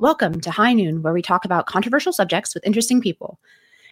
[0.00, 3.38] Welcome to High Noon, where we talk about controversial subjects with interesting people.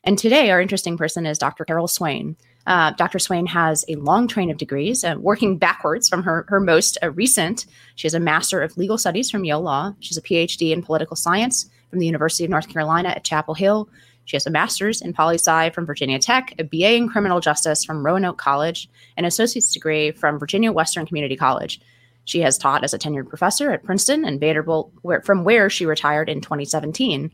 [0.04, 1.66] And today, our interesting person is Dr.
[1.66, 2.34] Carol Swain.
[2.66, 3.18] Uh, Dr.
[3.18, 7.10] Swain has a long train of degrees, uh, working backwards from her, her most uh,
[7.10, 7.66] recent.
[7.96, 9.92] She has a Master of Legal Studies from Yale Law.
[10.00, 13.90] She's a PhD in Political Science from the University of North Carolina at Chapel Hill.
[14.24, 17.84] She has a master's in poli sci from Virginia Tech, a BA in criminal justice
[17.84, 21.82] from Roanoke College, an associate's degree from Virginia Western Community College.
[22.28, 25.86] She has taught as a tenured professor at Princeton and Vanderbilt, where, from where she
[25.86, 27.32] retired in 2017.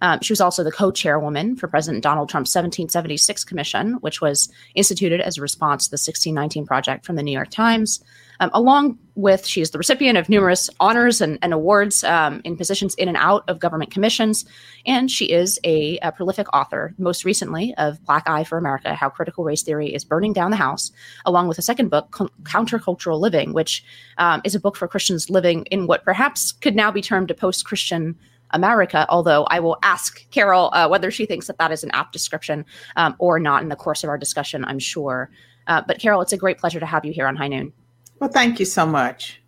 [0.00, 4.48] Um, she was also the co chairwoman for President Donald Trump's 1776 Commission, which was
[4.76, 8.04] instituted as a response to the 1619 Project from the New York Times.
[8.40, 12.56] Um, along with, she is the recipient of numerous honors and, and awards um, in
[12.56, 14.44] positions in and out of government commissions.
[14.84, 19.08] And she is a, a, prolific author, most recently of Black Eye for America How
[19.08, 20.92] Critical Race Theory is Burning Down the House,
[21.24, 23.84] along with a second book, Countercultural Living, which
[24.18, 27.34] um, is a book for Christians living in what perhaps could now be termed a
[27.34, 28.16] post Christian
[28.50, 32.12] America, although I will ask Carol uh, whether she thinks that that is an apt
[32.12, 32.64] description
[32.96, 35.30] um, or not in the course of our discussion, I'm sure.
[35.66, 37.72] Uh, but Carol, it's a great pleasure to have you here on High Noon.
[38.18, 39.40] Well, thank you so much.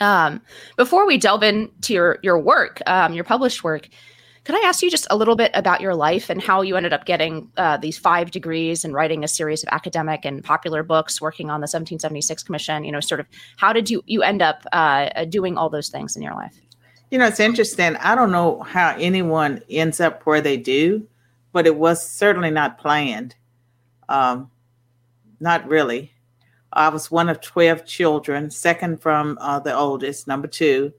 [0.00, 0.40] Um,
[0.76, 3.88] before we delve into your your work, um, your published work,
[4.44, 6.92] could I ask you just a little bit about your life and how you ended
[6.92, 11.20] up getting uh, these five degrees and writing a series of academic and popular books,
[11.20, 12.82] working on the 1776 Commission?
[12.84, 13.26] You know, sort of
[13.58, 16.58] how did you you end up uh, doing all those things in your life?
[17.10, 17.96] You know, it's interesting.
[17.96, 21.06] I don't know how anyone ends up where they do,
[21.52, 23.34] but it was certainly not planned.
[24.08, 24.50] Um,
[25.40, 26.12] not really.
[26.72, 30.92] I was one of 12 children, second from uh, the oldest, number two,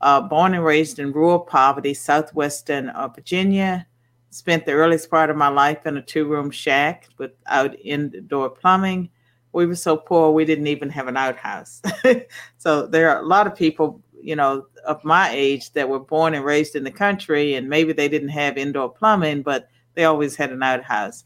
[0.00, 3.86] uh, born and raised in rural poverty, southwestern uh, Virginia.
[4.30, 9.08] Spent the earliest part of my life in a two room shack without indoor plumbing.
[9.52, 11.80] We were so poor, we didn't even have an outhouse.
[12.58, 16.34] so there are a lot of people, you know, of my age that were born
[16.34, 20.34] and raised in the country, and maybe they didn't have indoor plumbing, but they always
[20.34, 21.22] had an outhouse.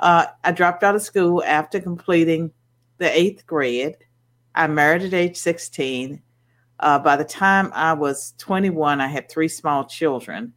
[0.00, 2.50] Uh, I dropped out of school after completing
[3.02, 3.96] the eighth grade.
[4.54, 6.22] I married at age 16.
[6.78, 10.52] Uh, by the time I was 21, I had three small children.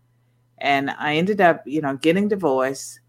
[0.60, 3.00] And I ended up, you know, getting divorced,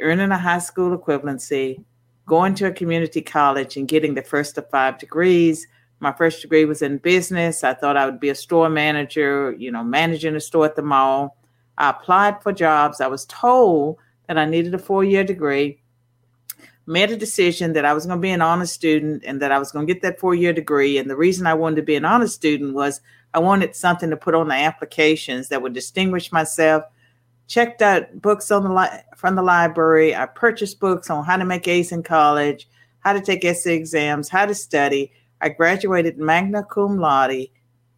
[0.00, 1.84] earning a high school equivalency,
[2.26, 5.66] going to a community college and getting the first of five degrees.
[6.00, 7.64] My first degree was in business.
[7.64, 10.82] I thought I would be a store manager, you know, managing a store at the
[10.82, 11.36] mall.
[11.76, 13.00] I applied for jobs.
[13.00, 15.80] I was told that I needed a four year degree
[16.88, 19.58] made a decision that I was going to be an honest student and that I
[19.58, 20.96] was going to get that four year degree.
[20.96, 23.02] And the reason I wanted to be an honest student was
[23.34, 26.84] I wanted something to put on the applications that would distinguish myself.
[27.46, 30.16] Checked out books on the li- from the library.
[30.16, 32.66] I purchased books on how to make A's in college,
[33.00, 35.12] how to take essay exams, how to study.
[35.42, 37.48] I graduated magna cum laude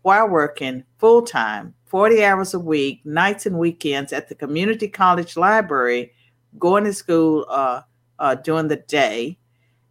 [0.02, 5.36] while working full time, 40 hours a week, nights and weekends at the community college
[5.36, 6.12] library,
[6.58, 7.82] going to school uh,
[8.20, 9.36] uh, during the day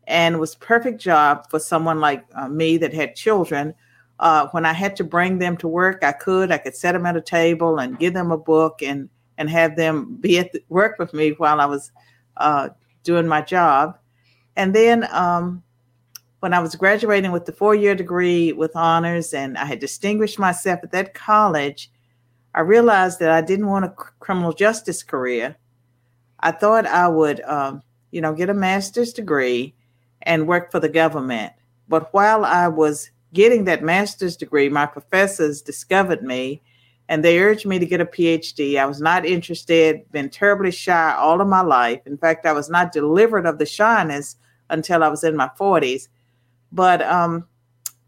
[0.07, 3.73] and was perfect job for someone like uh, me that had children.
[4.19, 7.05] Uh, when i had to bring them to work i could i could set them
[7.05, 9.07] at a table and give them a book and
[9.37, 11.93] and have them be at the, work with me while i was
[12.35, 12.67] uh,
[13.03, 13.97] doing my job.
[14.57, 15.63] And then um,
[16.41, 20.81] when i was graduating with the four-year degree with honors and i had distinguished myself
[20.83, 21.89] at that college
[22.55, 25.55] i realized that i didn't want a criminal justice career.
[26.41, 29.73] I thought i would um, you know, get a master's degree
[30.23, 31.53] and work for the government.
[31.87, 36.61] But while I was getting that master's degree, my professors discovered me
[37.07, 38.79] and they urged me to get a PhD.
[38.79, 42.01] I was not interested, been terribly shy all of my life.
[42.05, 44.35] In fact, I was not delivered of the shyness
[44.69, 46.07] until I was in my 40s.
[46.71, 47.47] But um,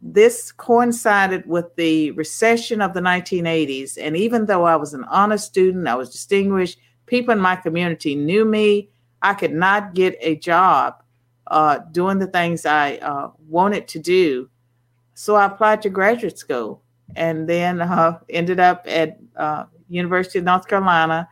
[0.01, 3.97] this coincided with the recession of the 1980s.
[3.99, 6.77] And even though I was an honor student, I was distinguished,
[7.07, 8.89] people in my community knew me
[9.21, 11.03] I could not get a job
[11.47, 14.49] uh, doing the things I uh, wanted to do.
[15.13, 16.81] So I applied to graduate school
[17.15, 21.27] and then uh, ended up at uh, University of North Carolina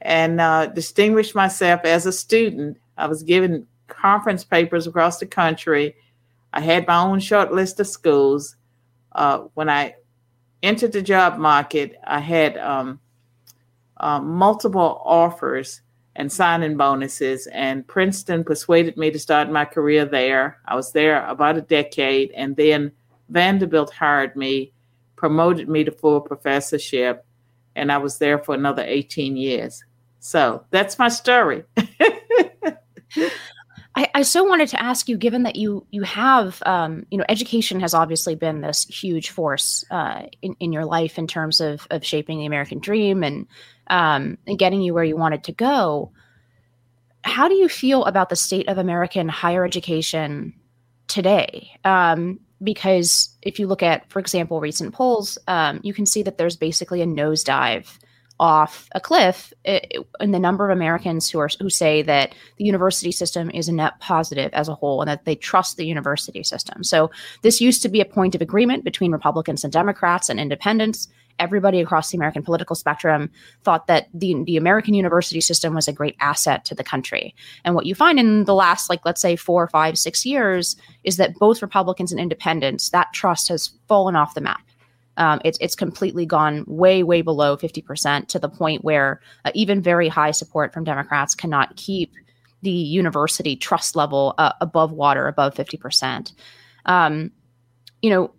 [0.00, 2.78] and uh, distinguished myself as a student.
[2.96, 5.96] I was given conference papers across the country.
[6.52, 8.56] I had my own short list of schools.
[9.12, 9.94] Uh, when I
[10.62, 13.00] entered the job market, I had um,
[14.00, 15.80] multiple offers
[16.18, 17.46] and signing bonuses.
[17.46, 20.58] And Princeton persuaded me to start my career there.
[20.66, 22.92] I was there about a decade, and then
[23.30, 24.72] Vanderbilt hired me,
[25.16, 27.24] promoted me to full professorship,
[27.76, 29.82] and I was there for another 18 years.
[30.18, 31.62] So that's my story.
[33.98, 37.24] I, I, so wanted to ask you, given that you you have, um, you know,
[37.28, 41.84] education has obviously been this huge force uh, in in your life in terms of
[41.90, 43.48] of shaping the American dream and
[43.88, 46.12] um, and getting you where you wanted to go.
[47.22, 50.54] How do you feel about the state of American higher education
[51.08, 51.72] today?
[51.84, 56.38] Um, because if you look at, for example, recent polls, um, you can see that
[56.38, 57.98] there's basically a nosedive
[58.40, 63.10] off a cliff in the number of Americans who are who say that the university
[63.10, 66.84] system is a net positive as a whole and that they trust the university system.
[66.84, 67.10] So
[67.42, 71.08] this used to be a point of agreement between Republicans and Democrats and independents.
[71.40, 73.30] Everybody across the American political spectrum
[73.62, 77.32] thought that the, the American university system was a great asset to the country.
[77.64, 80.74] And what you find in the last, like, let's say four, five, six years
[81.04, 84.62] is that both Republicans and independents, that trust has fallen off the map
[85.18, 89.82] um, it's it's completely gone way way below 50% to the point where uh, even
[89.82, 92.14] very high support from Democrats cannot keep
[92.62, 96.32] the university trust level uh, above water above 50%.
[96.86, 97.32] Um,
[98.00, 98.32] you know,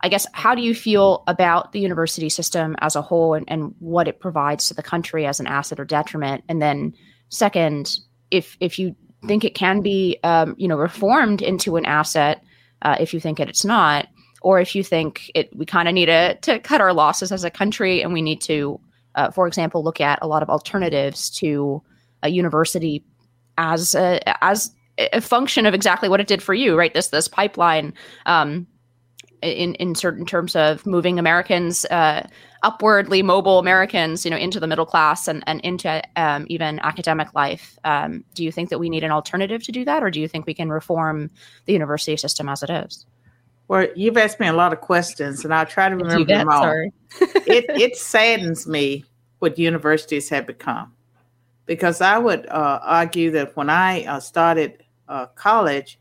[0.00, 3.74] I guess how do you feel about the university system as a whole and, and
[3.78, 6.44] what it provides to the country as an asset or detriment?
[6.48, 6.94] And then
[7.30, 7.98] second,
[8.30, 8.96] if if you
[9.26, 12.42] think it can be um, you know reformed into an asset,
[12.82, 14.08] uh, if you think that it's not,
[14.44, 17.44] or if you think it, we kind of need to, to cut our losses as
[17.44, 18.78] a country and we need to,
[19.14, 21.82] uh, for example, look at a lot of alternatives to
[22.22, 23.02] a university
[23.56, 26.92] as a, as a function of exactly what it did for you, right?
[26.92, 27.94] This this pipeline
[28.26, 28.66] um,
[29.40, 32.28] in in certain terms of moving Americans uh,
[32.62, 37.34] upwardly mobile Americans, you know, into the middle class and and into um, even academic
[37.34, 37.78] life.
[37.84, 40.28] Um, do you think that we need an alternative to do that, or do you
[40.28, 41.30] think we can reform
[41.64, 43.06] the university system as it is?
[43.68, 46.62] Well, you've asked me a lot of questions, and I'll try to remember them all.
[46.62, 46.92] Sorry.
[47.20, 49.04] it it saddens me
[49.38, 50.92] what universities have become,
[51.64, 55.98] because I would uh, argue that when I uh, started uh, college,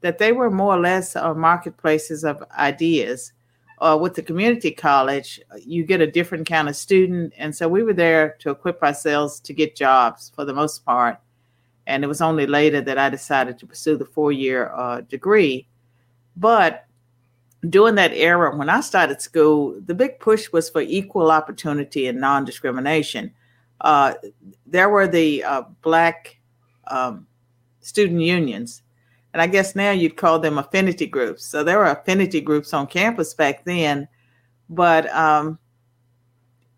[0.00, 3.32] that they were more or less uh, marketplaces of ideas.
[3.78, 7.82] Uh, with the community college, you get a different kind of student, and so we
[7.82, 11.18] were there to equip ourselves to get jobs for the most part.
[11.86, 15.68] And it was only later that I decided to pursue the four-year uh, degree.
[16.38, 16.85] But
[17.70, 22.20] during that era when I started school, the big push was for equal opportunity and
[22.20, 23.32] non discrimination.
[23.80, 24.14] Uh,
[24.66, 26.38] there were the uh, black
[26.88, 27.26] um,
[27.80, 28.82] student unions,
[29.32, 31.46] and I guess now you'd call them affinity groups.
[31.46, 34.08] So there were affinity groups on campus back then,
[34.68, 35.58] but um,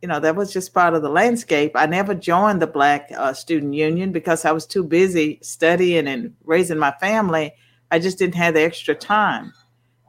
[0.03, 1.73] you know that was just part of the landscape.
[1.75, 6.35] I never joined the black uh, student union because I was too busy studying and
[6.45, 7.53] raising my family.
[7.91, 9.53] I just didn't have the extra time.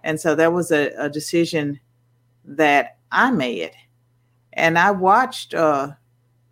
[0.04, 1.80] And so that was a, a decision
[2.46, 3.72] that I made.
[4.54, 5.92] And I watched uh,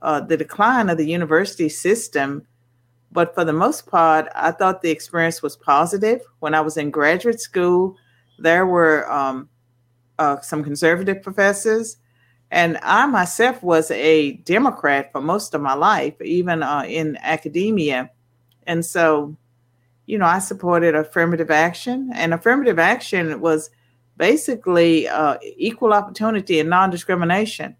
[0.02, 2.46] uh, the decline of the university system.
[3.12, 6.22] But for the most part, I thought the experience was positive.
[6.40, 7.96] When I was in graduate school,
[8.38, 9.50] there were um,
[10.20, 11.98] uh, some conservative professors.
[12.52, 18.10] And I myself was a Democrat for most of my life, even uh, in academia.
[18.66, 19.36] And so
[20.08, 23.70] you know, I supported affirmative action, and affirmative action was
[24.16, 27.76] basically uh, equal opportunity and non discrimination.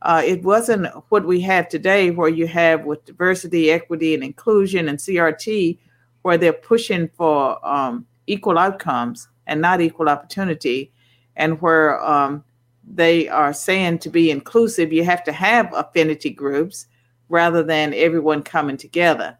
[0.00, 4.88] Uh, it wasn't what we have today, where you have with diversity, equity, and inclusion
[4.88, 5.78] and CRT,
[6.22, 10.92] where they're pushing for um, equal outcomes and not equal opportunity,
[11.36, 12.44] and where um,
[12.86, 16.86] they are saying to be inclusive, you have to have affinity groups
[17.28, 19.36] rather than everyone coming together.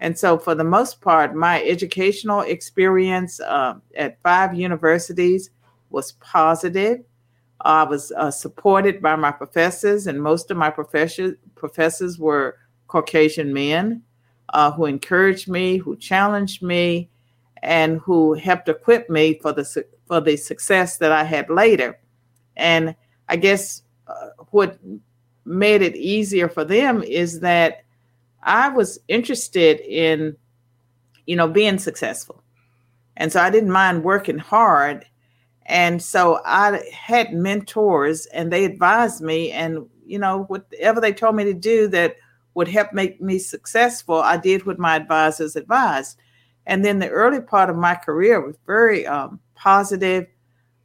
[0.00, 5.50] And so, for the most part, my educational experience uh, at five universities
[5.90, 6.98] was positive.
[7.62, 13.52] I was uh, supported by my professors, and most of my professor- professors were Caucasian
[13.52, 14.02] men
[14.50, 17.10] uh, who encouraged me, who challenged me,
[17.62, 21.98] and who helped equip me for the su- for the success that I had later.
[22.56, 22.94] And
[23.28, 24.78] I guess uh, what
[25.44, 27.85] made it easier for them is that
[28.46, 30.36] I was interested in,
[31.26, 32.42] you know, being successful.
[33.16, 35.04] And so I didn't mind working hard.
[35.66, 41.34] And so I had mentors and they advised me and, you know, whatever they told
[41.34, 42.16] me to do that
[42.54, 46.16] would help make me successful, I did what my advisors advised.
[46.66, 50.26] And then the early part of my career was very um, positive.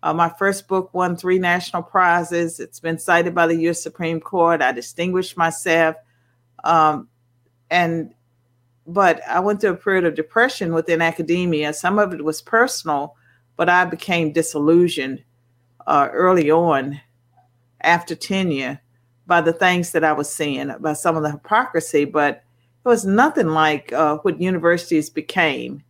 [0.03, 2.59] Uh, my first book won three national prizes.
[2.59, 3.83] It's been cited by the U.S.
[3.83, 4.63] Supreme Court.
[4.63, 5.95] I distinguished myself.
[6.63, 7.07] Um,
[7.71, 8.13] and
[8.85, 11.73] but I went through a period of depression within academia.
[11.73, 13.15] Some of it was personal,
[13.55, 15.23] but I became disillusioned
[15.87, 16.99] uh, early on
[17.81, 18.79] after tenure
[19.27, 22.05] by the things that I was seeing, by some of the hypocrisy.
[22.05, 22.43] But
[22.83, 25.83] it was nothing like uh, what universities became.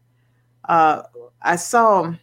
[0.65, 1.03] uh,
[1.41, 2.13] I saw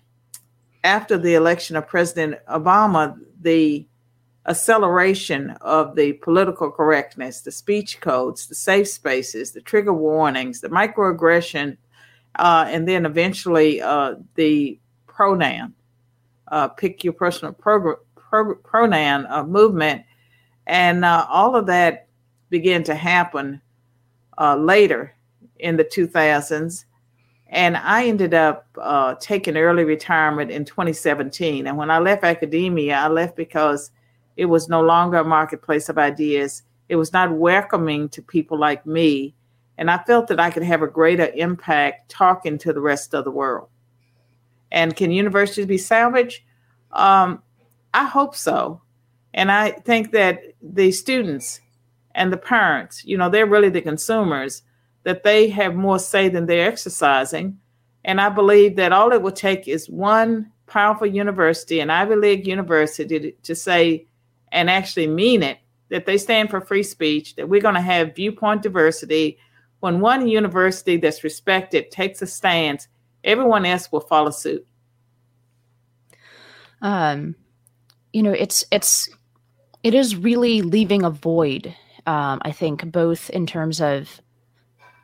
[0.84, 3.86] after the election of President Obama the
[4.49, 10.69] acceleration of the political correctness, the speech codes, the safe spaces, the trigger warnings, the
[10.69, 11.76] microaggression,
[12.37, 15.75] uh, and then eventually uh, the pronoun,
[16.49, 20.02] uh, pick your personal pro- pro- pronoun uh, movement.
[20.67, 22.09] And uh, all of that
[22.49, 23.61] began to happen
[24.38, 25.14] uh, later
[25.59, 26.85] in the 2000s.
[27.49, 28.67] And I ended up
[29.21, 31.67] taking early retirement in 2017.
[31.67, 33.90] And when I left academia, I left because
[34.38, 36.62] it was no longer a marketplace of ideas.
[36.88, 39.35] It was not welcoming to people like me.
[39.76, 43.25] And I felt that I could have a greater impact talking to the rest of
[43.25, 43.68] the world.
[44.71, 46.42] And can universities be salvaged?
[46.92, 47.42] Um,
[47.92, 48.80] I hope so.
[49.35, 51.61] And I think that the students
[52.14, 54.62] and the parents, you know, they're really the consumers,
[55.02, 57.59] that they have more say than they're exercising.
[58.04, 62.47] And I believe that all it will take is one powerful university, an Ivy League
[62.47, 64.07] university, to, to say,
[64.52, 65.59] and actually mean it,
[65.90, 69.38] that they stand for free speech, that we're going to have viewpoint diversity.
[69.81, 72.88] When one university that's respected takes a stance,
[73.25, 74.67] everyone else will follow suit.
[76.83, 77.35] Um,
[78.12, 79.09] you know, it's it's
[79.83, 81.75] it is really leaving a void.
[82.07, 84.21] Um, I think both in terms of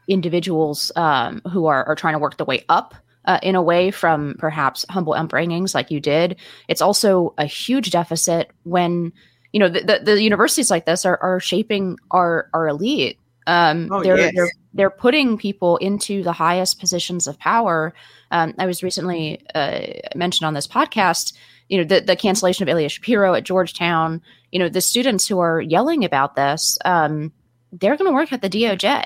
[0.08, 3.90] individuals um, who are, are trying to work their way up uh, in a way
[3.90, 6.36] from perhaps humble upbringings like you did.
[6.68, 9.12] It's also a huge deficit when
[9.54, 13.88] you know the, the, the universities like this are, are shaping our our elite um,
[13.92, 14.32] oh, they're, yes.
[14.34, 17.94] they're they're putting people into the highest positions of power.
[18.30, 19.80] Um, I was recently uh,
[20.14, 21.34] mentioned on this podcast.
[21.68, 24.22] You know the the cancellation of Ilya Shapiro at Georgetown.
[24.50, 26.78] You know the students who are yelling about this.
[26.84, 27.32] Um,
[27.72, 29.04] they're going to work at the DOJ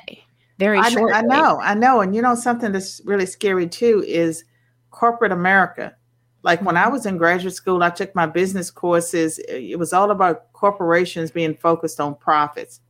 [0.59, 1.15] very I, shortly.
[1.15, 4.45] I know, I know, and you know something that's really scary too is
[4.91, 5.97] corporate America
[6.43, 9.39] like when I was in graduate school, I took my business courses.
[9.49, 12.81] It was all about corporations being focused on profits.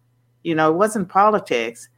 [0.42, 1.88] You know, it wasn't politics.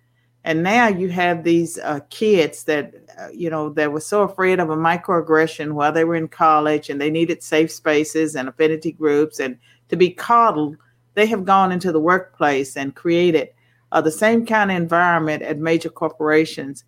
[0.45, 4.59] And now you have these uh, kids that, uh, you know, that were so afraid
[4.59, 8.93] of a microaggression while they were in college and they needed safe spaces and affinity
[8.93, 10.77] groups and to be coddled.
[11.15, 13.51] They have gone into the workplace and created
[13.93, 16.85] uh, the same kind of environment at major corporations.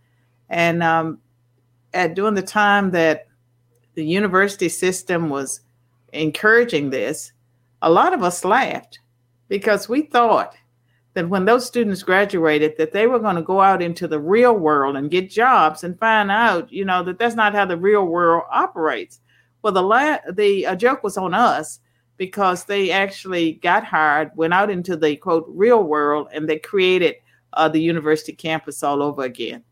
[0.49, 1.19] And um,
[1.92, 3.26] at during the time that
[3.94, 5.61] the university system was
[6.12, 7.32] encouraging this,
[7.82, 9.00] a lot of us laughed
[9.49, 10.54] because we thought
[11.14, 14.54] that when those students graduated that they were going to go out into the real
[14.54, 18.04] world and get jobs and find out you know that that's not how the real
[18.04, 19.20] world operates.
[19.62, 21.80] Well the la- the uh, joke was on us
[22.16, 27.16] because they actually got hired went out into the quote real world and they created
[27.54, 29.62] uh, the university campus all over again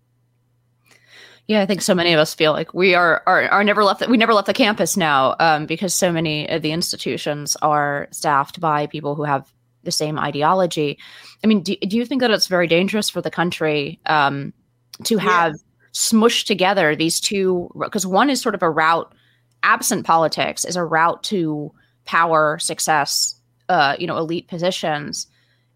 [1.50, 4.06] yeah, I think so many of us feel like we are are, are never left.
[4.06, 8.60] We never left the campus now um, because so many of the institutions are staffed
[8.60, 9.52] by people who have
[9.82, 10.96] the same ideology.
[11.42, 14.52] I mean, do, do you think that it's very dangerous for the country um,
[15.02, 15.90] to have yeah.
[15.92, 17.68] smushed together these two?
[17.76, 19.12] Because one is sort of a route,
[19.64, 23.34] absent politics, is a route to power, success,
[23.68, 25.26] uh, you know, elite positions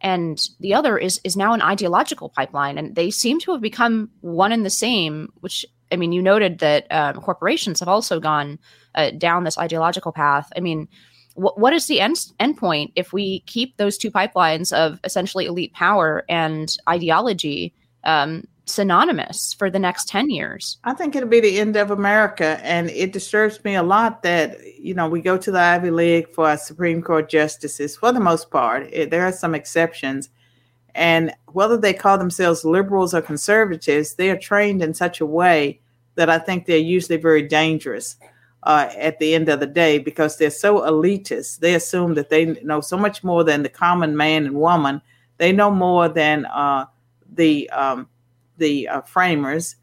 [0.04, 4.10] and the other is is now an ideological pipeline and they seem to have become
[4.20, 8.58] one and the same which i mean you noted that um, corporations have also gone
[8.94, 10.52] uh, down this ideological path.
[10.56, 10.86] I mean
[11.34, 15.46] wh- what is the end end point if we keep those two pipelines of essentially
[15.46, 20.78] elite power and ideology um, synonymous for the next 10 years.
[20.84, 22.58] I think it'll be the end of America.
[22.62, 26.30] And it disturbs me a lot that, you know, we go to the Ivy League
[26.30, 28.88] for our Supreme Court justices for the most part.
[28.92, 30.30] It, there are some exceptions.
[30.94, 35.80] And whether they call themselves liberals or conservatives, they are trained in such a way
[36.14, 38.16] that I think they're usually very dangerous
[38.62, 41.58] uh, at the end of the day because they're so elitist.
[41.58, 45.02] They assume that they know so much more than the common man and woman.
[45.38, 46.86] They know more than uh,
[47.34, 48.08] the um,
[48.58, 49.76] the uh, framers,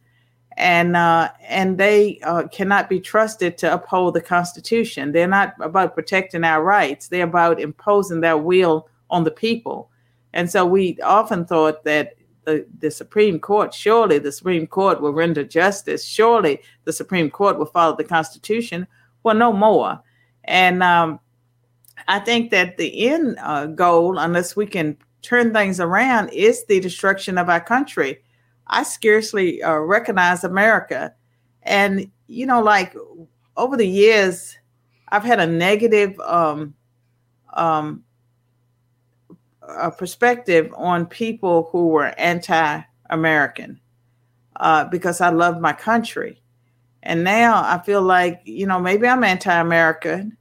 [0.58, 5.12] and uh, and they uh, cannot be trusted to uphold the Constitution.
[5.12, 7.08] They're not about protecting our rights.
[7.08, 9.90] They're about imposing their will on the people.
[10.34, 15.14] And so we often thought that the, the Supreme Court, surely the Supreme Court will
[15.14, 16.06] render justice.
[16.06, 18.88] Surely the Supreme Court will follow the Constitution.
[19.24, 20.02] Well, no more.
[20.46, 21.20] And um,
[22.08, 26.80] I think that the end uh, goal, unless we can turn things around, is the
[26.80, 28.22] destruction of our country.
[28.72, 31.14] I scarcely uh, recognize America.
[31.64, 32.96] And, you know, like
[33.58, 34.58] over the years,
[35.10, 36.74] I've had a negative um,
[37.54, 38.04] um,
[39.62, 43.80] a perspective on people who were anti American
[44.56, 46.42] uh, because I love my country.
[47.04, 50.38] And now I feel like, you know, maybe I'm anti American.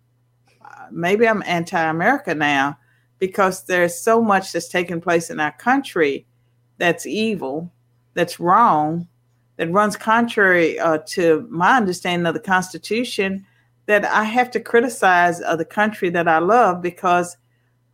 [0.92, 2.78] Maybe I'm anti America now
[3.18, 6.26] because there's so much that's taking place in our country
[6.78, 7.70] that's evil,
[8.14, 9.08] that's wrong,
[9.56, 13.46] that runs contrary uh, to my understanding of the Constitution
[13.86, 17.36] that I have to criticize uh, the country that I love because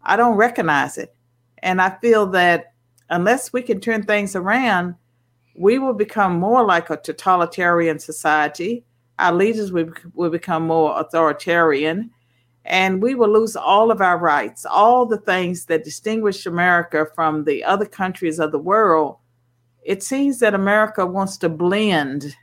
[0.03, 1.15] I don't recognize it.
[1.59, 2.73] And I feel that
[3.11, 4.95] unless we can turn things around,
[5.57, 8.85] we will become more like a totalitarian society.
[9.19, 12.11] Our leaders will, will become more authoritarian,
[12.65, 17.45] and we will lose all of our rights, all the things that distinguish America from
[17.45, 19.17] the other countries of the world.
[19.87, 22.37] It seems that America wants to blend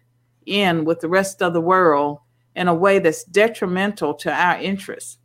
[0.46, 2.20] in with the rest of the world
[2.56, 5.18] in a way that's detrimental to our interests.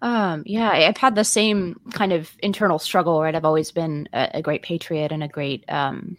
[0.00, 3.34] Um, yeah, I've had the same kind of internal struggle, right?
[3.34, 6.16] I've always been a, a great patriot and a great um,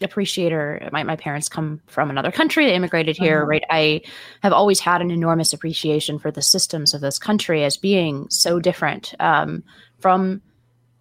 [0.00, 0.88] appreciator.
[0.92, 3.46] My, my parents come from another country, they immigrated here, uh-huh.
[3.46, 3.64] right?
[3.70, 4.02] I
[4.42, 8.58] have always had an enormous appreciation for the systems of this country as being so
[8.58, 9.62] different um,
[9.98, 10.42] from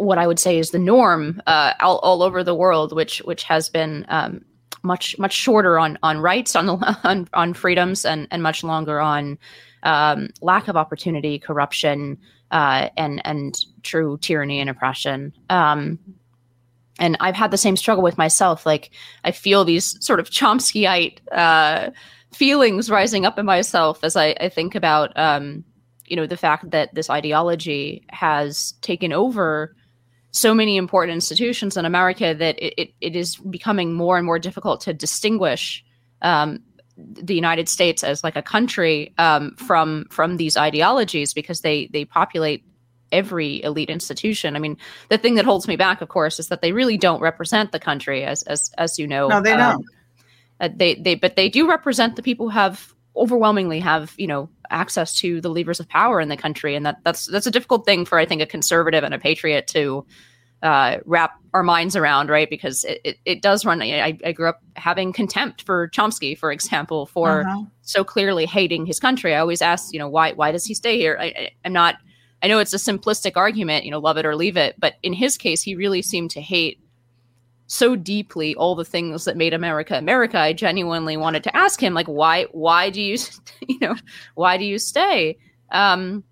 [0.01, 3.43] what I would say is the norm uh, all, all over the world, which which
[3.43, 4.43] has been um,
[4.83, 8.99] much much shorter on on rights on the on, on freedoms and and much longer
[8.99, 9.37] on
[9.83, 12.17] um, lack of opportunity, corruption,
[12.51, 15.33] uh, and and true tyranny and oppression.
[15.49, 15.99] Um,
[16.99, 18.65] and I've had the same struggle with myself.
[18.65, 18.91] Like
[19.23, 21.91] I feel these sort of Chomskyite uh,
[22.33, 25.63] feelings rising up in myself as I, I think about um,
[26.05, 29.75] you know the fact that this ideology has taken over
[30.31, 34.39] so many important institutions in America that it, it, it is becoming more and more
[34.39, 35.83] difficult to distinguish
[36.21, 36.59] um,
[36.97, 42.05] the United States as like a country um, from from these ideologies because they they
[42.05, 42.63] populate
[43.11, 44.55] every elite institution.
[44.55, 44.77] I mean,
[45.09, 47.79] the thing that holds me back, of course, is that they really don't represent the
[47.79, 49.27] country, as as as you know.
[49.27, 49.85] No, they um, don't.
[50.59, 54.49] Uh, they they but they do represent the people who have overwhelmingly have you know
[54.69, 57.85] access to the levers of power in the country, and that that's that's a difficult
[57.85, 60.05] thing for I think a conservative and a patriot to
[60.63, 62.49] uh, wrap our minds around, right?
[62.49, 63.81] Because it, it, it does run.
[63.81, 67.63] I, I, grew up having contempt for Chomsky, for example, for uh-huh.
[67.81, 69.33] so clearly hating his country.
[69.33, 71.17] I always ask, you know, why why does he stay here?
[71.19, 71.95] I, I, I'm not.
[72.43, 75.13] I know it's a simplistic argument, you know, love it or leave it, but in
[75.13, 76.79] his case, he really seemed to hate
[77.71, 80.37] so deeply all the things that made America America.
[80.37, 83.17] I genuinely wanted to ask him, like, why why do you,
[83.67, 83.95] you know,
[84.35, 85.37] why do you stay?
[85.71, 86.25] Um,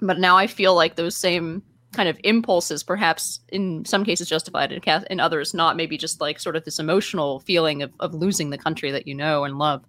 [0.00, 4.72] but now I feel like those same kind of impulses, perhaps in some cases justified,
[4.72, 5.76] and in others not.
[5.76, 9.14] Maybe just like sort of this emotional feeling of, of losing the country that you
[9.14, 9.84] know and love.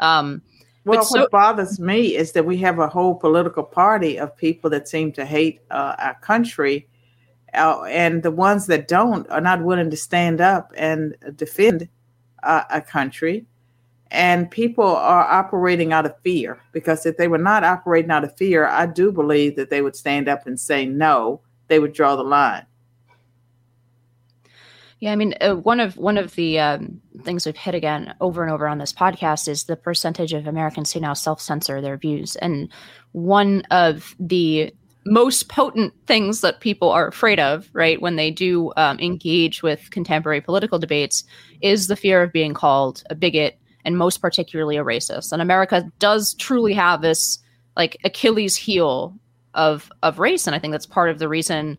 [0.00, 0.42] Um,
[0.84, 4.68] well, so- what bothers me is that we have a whole political party of people
[4.70, 6.88] that seem to hate uh, our country,
[7.54, 11.88] uh, and the ones that don't are not willing to stand up and defend
[12.42, 13.46] uh, a country.
[14.10, 18.36] And people are operating out of fear because if they were not operating out of
[18.36, 21.40] fear, I do believe that they would stand up and say no.
[21.66, 22.66] They would draw the line.
[25.00, 28.42] Yeah, I mean, uh, one of one of the um, things we've hit again over
[28.42, 31.96] and over on this podcast is the percentage of Americans who now self censor their
[31.96, 32.70] views, and
[33.12, 34.72] one of the
[35.06, 39.90] most potent things that people are afraid of, right, when they do um, engage with
[39.90, 41.24] contemporary political debates,
[41.60, 45.32] is the fear of being called a bigot and most particularly a racist.
[45.32, 47.38] And America does truly have this
[47.76, 49.14] like Achilles heel
[49.54, 51.76] of of race, and I think that's part of the reason,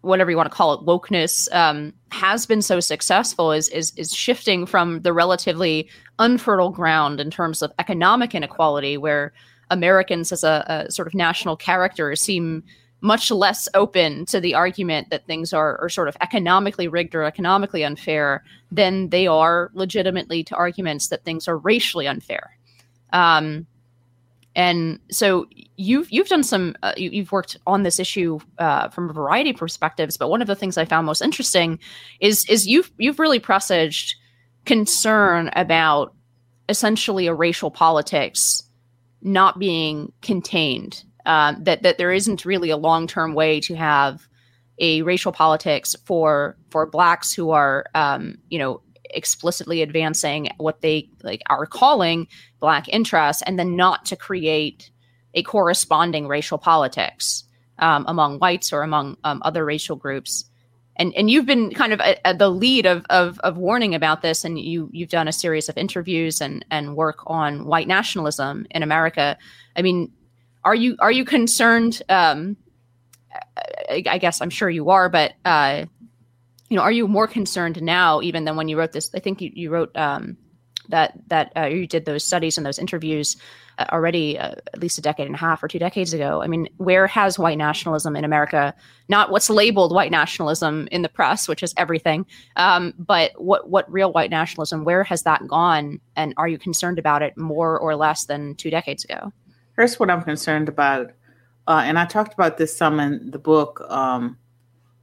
[0.00, 4.12] whatever you want to call it, wokeness um, has been so successful is is is
[4.12, 9.32] shifting from the relatively unfertile ground in terms of economic inequality, where
[9.70, 12.62] Americans as a, a sort of national character seem
[13.00, 17.24] much less open to the argument that things are, are sort of economically rigged or
[17.24, 22.56] economically unfair than they are legitimately to arguments that things are racially unfair.
[23.12, 23.66] Um,
[24.56, 29.10] and so you've you've done some uh, you, have worked on this issue uh, from
[29.10, 30.16] a variety of perspectives.
[30.16, 31.78] But one of the things I found most interesting
[32.20, 34.16] is is you've you've really presaged
[34.64, 36.14] concern about
[36.70, 38.62] essentially a racial politics
[39.26, 44.26] not being contained um, that that there isn't really a long term way to have
[44.78, 51.08] a racial politics for for blacks who are um, you know explicitly advancing what they
[51.22, 52.26] like are calling
[52.60, 54.90] black interests and then not to create
[55.34, 57.44] a corresponding racial politics
[57.78, 60.44] um, among whites or among um, other racial groups
[60.96, 64.22] and and you've been kind of at, at the lead of, of, of warning about
[64.22, 68.66] this and you you've done a series of interviews and and work on white nationalism
[68.70, 69.36] in America
[69.76, 70.10] i mean
[70.66, 72.02] are you are you concerned?
[72.08, 72.56] Um,
[73.88, 75.84] I, I guess I'm sure you are, but uh,
[76.68, 79.08] you know, are you more concerned now even than when you wrote this?
[79.14, 80.36] I think you, you wrote um,
[80.88, 83.36] that that uh, you did those studies and those interviews
[83.78, 86.42] uh, already uh, at least a decade and a half or two decades ago.
[86.42, 88.74] I mean, where has white nationalism in America,
[89.08, 93.90] not what's labeled white nationalism in the press, which is everything, um, but what what
[93.90, 94.84] real white nationalism?
[94.84, 96.00] Where has that gone?
[96.16, 99.32] And are you concerned about it more or less than two decades ago?
[99.76, 101.12] Here's what I'm concerned about,
[101.68, 103.82] uh, and I talked about this some in the book.
[103.88, 104.38] Um,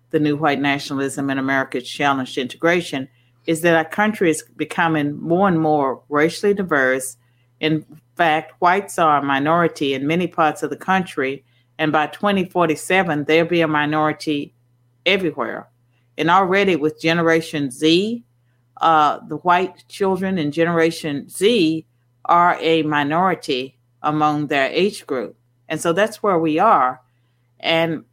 [0.09, 3.09] the new white nationalism in America's challenged integration
[3.45, 7.17] is that our country is becoming more and more racially diverse.
[7.59, 11.43] In fact, whites are a minority in many parts of the country,
[11.77, 14.53] and by 2047, they'll be a minority
[15.05, 15.67] everywhere.
[16.17, 18.23] And already with Generation Z,
[18.77, 21.85] uh, the white children in Generation Z
[22.25, 25.35] are a minority among their age group.
[25.67, 27.01] And so that's where we are.
[27.59, 28.05] And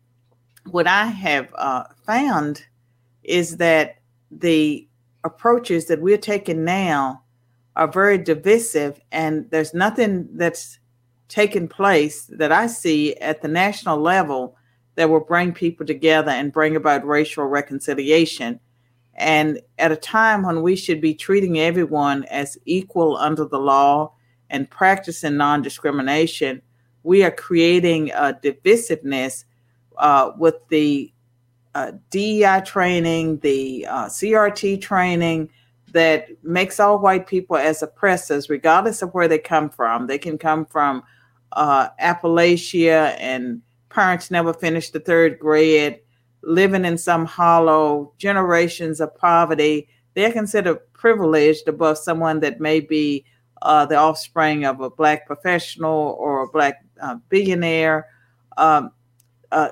[0.70, 2.64] what I have uh, found
[3.22, 3.98] is that
[4.30, 4.86] the
[5.24, 7.22] approaches that we're taking now
[7.76, 10.78] are very divisive, and there's nothing that's
[11.28, 14.56] taken place that I see at the national level
[14.96, 18.58] that will bring people together and bring about racial reconciliation.
[19.14, 24.12] And at a time when we should be treating everyone as equal under the law
[24.48, 26.62] and practicing non discrimination,
[27.02, 29.44] we are creating a divisiveness
[29.96, 31.12] uh, with the
[31.74, 35.50] uh, DEI training, the uh, CRT training
[35.92, 40.06] that makes all white people as oppressors, regardless of where they come from.
[40.06, 41.02] They can come from
[41.52, 46.00] uh, Appalachia and parents never finished the third grade,
[46.42, 49.88] living in some hollow, generations of poverty.
[50.14, 53.24] They're considered privileged above someone that may be
[53.62, 58.06] uh, the offspring of a black professional or a black uh, billionaire.
[58.56, 58.92] Um,
[59.52, 59.70] uh,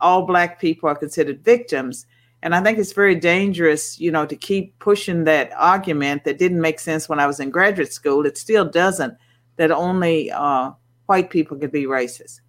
[0.00, 2.06] all black people are considered victims.
[2.42, 6.60] And I think it's very dangerous, you know, to keep pushing that argument that didn't
[6.60, 8.26] make sense when I was in graduate school.
[8.26, 9.14] It still doesn't,
[9.56, 10.72] that only uh,
[11.06, 12.40] white people can be racist.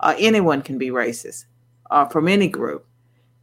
[0.00, 1.44] Uh, anyone can be racist
[1.90, 2.86] uh, from any group.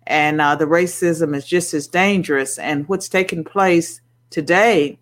[0.08, 2.58] And uh, the racism is just as dangerous.
[2.58, 4.98] And what's taking place today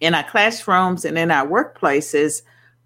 [0.00, 2.42] in our classrooms and in our workplaces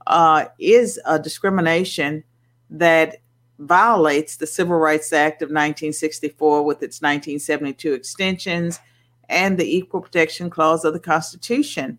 [0.06, 2.22] uh, is a discrimination
[2.70, 3.16] that
[3.58, 8.80] violates the Civil Rights Act of 1964 with its 1972 extensions
[9.28, 11.98] and the Equal Protection Clause of the Constitution.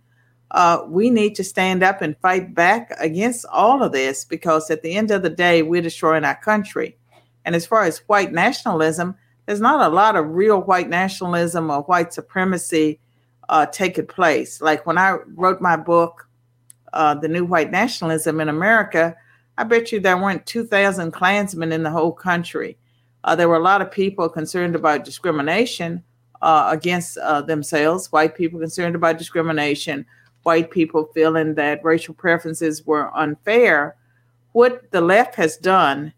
[0.52, 4.82] Uh, we need to stand up and fight back against all of this because at
[4.82, 6.96] the end of the day, we're destroying our country.
[7.44, 9.16] And as far as white nationalism,
[9.46, 13.00] there's not a lot of real white nationalism or white supremacy
[13.50, 14.62] uh, taking place.
[14.62, 16.28] Like when I wrote my book,
[16.94, 19.16] uh, The New White Nationalism in America,
[19.58, 22.78] I bet you there weren't 2,000 Klansmen in the whole country.
[23.24, 26.04] Uh, there were a lot of people concerned about discrimination
[26.42, 30.06] uh, against uh, themselves, white people concerned about discrimination,
[30.44, 33.96] white people feeling that racial preferences were unfair.
[34.52, 36.14] What the left has done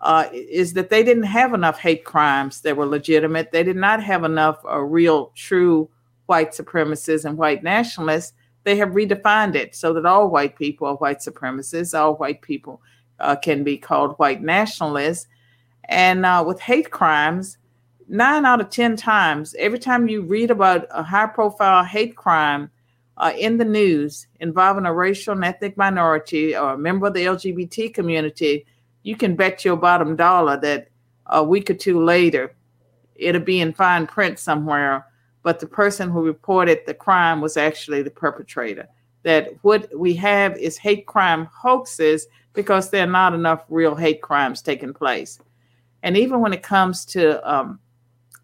[0.00, 3.52] uh, is that they didn't have enough hate crimes that were legitimate.
[3.52, 5.88] They did not have enough uh, real, true
[6.26, 8.32] white supremacists and white nationalists
[8.64, 12.80] they have redefined it so that all white people are white supremacists, all white people
[13.18, 15.26] uh, can be called white nationalists.
[15.84, 17.58] And uh, with hate crimes,
[18.08, 22.70] nine out of 10 times, every time you read about a high profile hate crime
[23.16, 27.24] uh, in the news involving a racial and ethnic minority or a member of the
[27.24, 28.66] LGBT community,
[29.02, 30.88] you can bet your bottom dollar that
[31.26, 32.54] a week or two later,
[33.16, 35.06] it'll be in fine print somewhere
[35.42, 38.88] but the person who reported the crime was actually the perpetrator.
[39.24, 44.20] That what we have is hate crime hoaxes because there are not enough real hate
[44.20, 45.38] crimes taking place.
[46.02, 47.78] And even when it comes to um,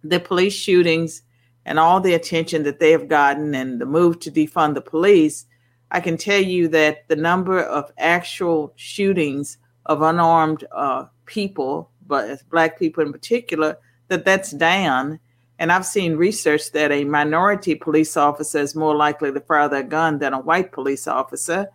[0.05, 1.23] the police shootings
[1.65, 5.47] and all the attention that they have gotten and the move to defund the police,
[5.91, 12.43] I can tell you that the number of actual shootings of unarmed uh, people, but
[12.51, 13.77] black people in particular,
[14.09, 15.19] that that's down
[15.59, 19.83] and I've seen research that a minority police officer is more likely to fire their
[19.83, 21.69] gun than a white police officer.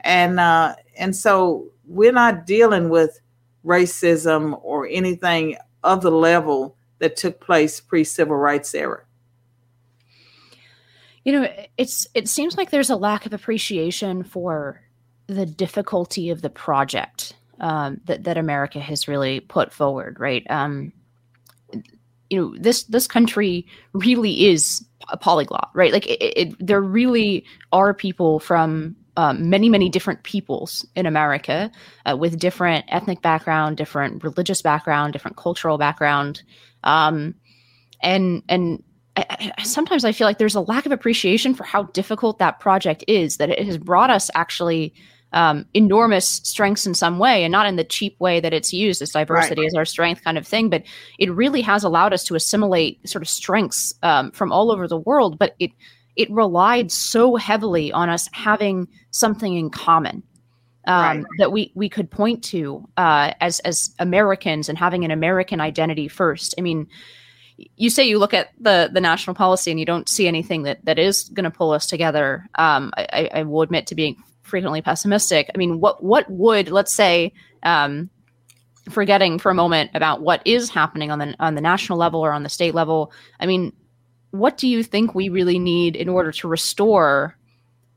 [0.00, 3.20] And uh, and so we're not dealing with
[3.64, 9.02] racism or anything of the level that took place pre-civil rights era.
[11.24, 14.80] You know, it's it seems like there's a lack of appreciation for
[15.26, 20.46] the difficulty of the project um, that that America has really put forward, right?
[20.48, 20.92] Um,
[22.30, 27.44] you know this this country really is a polyglot right like it, it, there really
[27.72, 31.70] are people from um, many many different peoples in america
[32.04, 36.42] uh, with different ethnic background different religious background different cultural background
[36.84, 37.34] um,
[38.02, 38.82] and and
[39.16, 42.60] I, I, sometimes I feel like there's a lack of appreciation for how difficult that
[42.60, 43.38] project is.
[43.38, 44.92] That it has brought us actually
[45.32, 49.02] um, enormous strengths in some way, and not in the cheap way that it's used
[49.02, 49.66] as diversity right.
[49.66, 50.70] as our strength kind of thing.
[50.70, 50.84] But
[51.18, 54.98] it really has allowed us to assimilate sort of strengths um, from all over the
[54.98, 55.38] world.
[55.38, 55.72] But it
[56.16, 60.22] it relied so heavily on us having something in common
[60.86, 61.24] um, right.
[61.38, 66.08] that we we could point to uh, as as Americans and having an American identity
[66.08, 66.54] first.
[66.56, 66.86] I mean,
[67.76, 70.84] you say you look at the the national policy and you don't see anything that
[70.84, 72.48] that is going to pull us together.
[72.54, 75.50] Um, I, I, will admit to being frequently pessimistic.
[75.54, 77.32] I mean, what what would let's say
[77.62, 78.10] um,
[78.90, 82.32] forgetting for a moment about what is happening on the on the national level or
[82.32, 83.12] on the state level.
[83.40, 83.72] I mean,
[84.30, 87.36] what do you think we really need in order to restore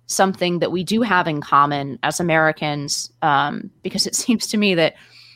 [0.08, 4.76] something that we do have in common as Americans, um, because it seems to me
[4.76, 4.96] that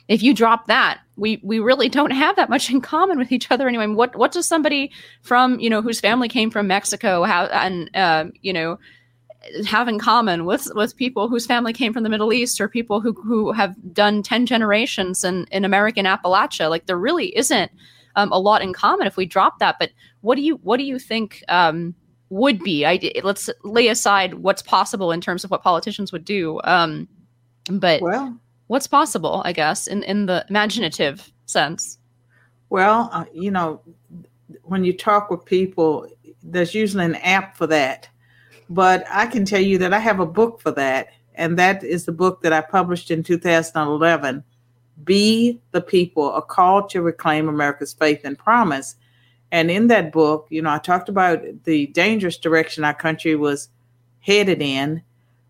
[0.09, 3.51] if you drop that, we we really don't have that much in common with each
[3.51, 3.87] other anyway.
[3.87, 8.51] What what does somebody from you know whose family came from Mexico and uh, you
[8.51, 8.79] know
[9.65, 13.01] have in common with with people whose family came from the Middle East or people
[13.01, 16.69] who who have done ten generations in in American Appalachia?
[16.69, 17.71] Like there really isn't
[18.15, 19.77] um, a lot in common if we drop that.
[19.79, 21.43] But what do you what do you think?
[21.49, 21.95] Um,
[22.33, 22.83] would be.
[22.85, 26.59] I let's lay aside what's possible in terms of what politicians would do.
[26.63, 27.07] Um,
[27.69, 28.35] but well,
[28.67, 31.99] what's possible, I guess, in in the imaginative sense.
[32.69, 33.81] Well, uh, you know,
[34.63, 36.07] when you talk with people,
[36.41, 38.09] there's usually an app for that.
[38.69, 42.05] But I can tell you that I have a book for that, and that is
[42.05, 44.43] the book that I published in 2011.
[45.03, 48.95] Be the People, a call to reclaim America's faith and promise.
[49.51, 53.69] And in that book, you know, I talked about the dangerous direction our country was
[54.21, 55.03] headed in.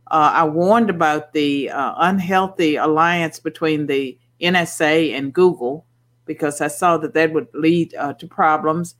[0.08, 5.86] Uh, I warned about the uh, unhealthy alliance between the NSA and Google
[6.26, 8.95] because I saw that that would lead uh, to problems.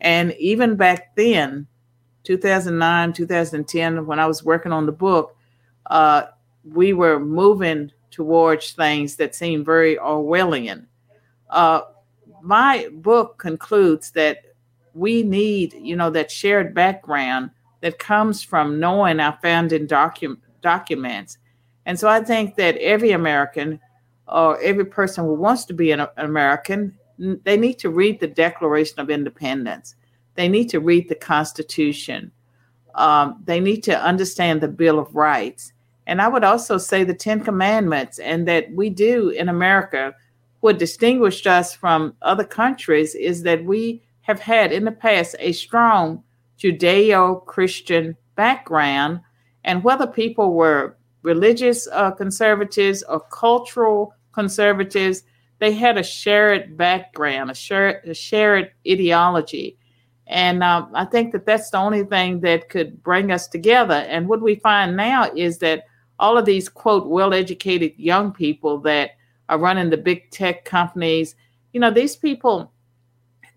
[0.00, 1.66] And even back then,
[2.28, 5.34] 2009, 2010, when I was working on the book,
[5.86, 6.24] uh,
[6.62, 10.84] we were moving towards things that seemed very Orwellian.
[11.48, 11.80] Uh,
[12.42, 14.42] my book concludes that
[14.92, 17.48] we need, you know, that shared background
[17.80, 21.38] that comes from knowing our founding docu- documents.
[21.86, 23.80] And so I think that every American
[24.26, 29.00] or every person who wants to be an, American, they need to read the Declaration
[29.00, 29.94] of Independence.
[30.38, 32.30] They need to read the Constitution.
[32.94, 35.72] Um, they need to understand the Bill of Rights.
[36.06, 40.14] And I would also say the Ten Commandments, and that we do in America.
[40.60, 45.50] What distinguished us from other countries is that we have had in the past a
[45.50, 46.22] strong
[46.56, 49.20] Judeo Christian background,
[49.64, 55.24] and whether people were religious uh, conservatives or cultural conservatives,
[55.58, 59.77] they had a shared background, a shared, a shared ideology.
[60.28, 63.94] And um, I think that that's the only thing that could bring us together.
[63.94, 65.84] And what we find now is that
[66.18, 69.12] all of these, quote, well educated young people that
[69.48, 71.34] are running the big tech companies,
[71.72, 72.72] you know, these people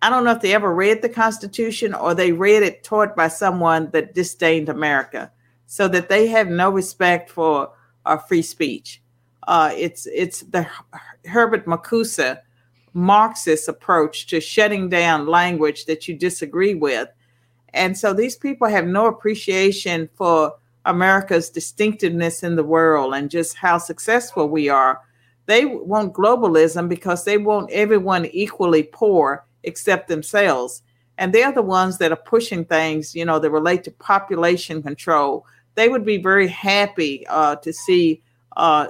[0.01, 3.27] I don't know if they ever read the Constitution or they read it taught by
[3.27, 5.31] someone that disdained America,
[5.67, 7.71] so that they have no respect for
[8.05, 9.01] uh, free speech.
[9.47, 10.67] Uh, it's it's the
[11.25, 12.39] Herbert Marcuse
[12.93, 17.09] Marxist approach to shutting down language that you disagree with,
[17.73, 23.55] and so these people have no appreciation for America's distinctiveness in the world and just
[23.55, 25.01] how successful we are.
[25.45, 30.81] They want globalism because they want everyone equally poor except themselves.
[31.17, 35.45] And they're the ones that are pushing things, you know, that relate to population control.
[35.75, 38.21] They would be very happy uh, to see
[38.57, 38.87] uh,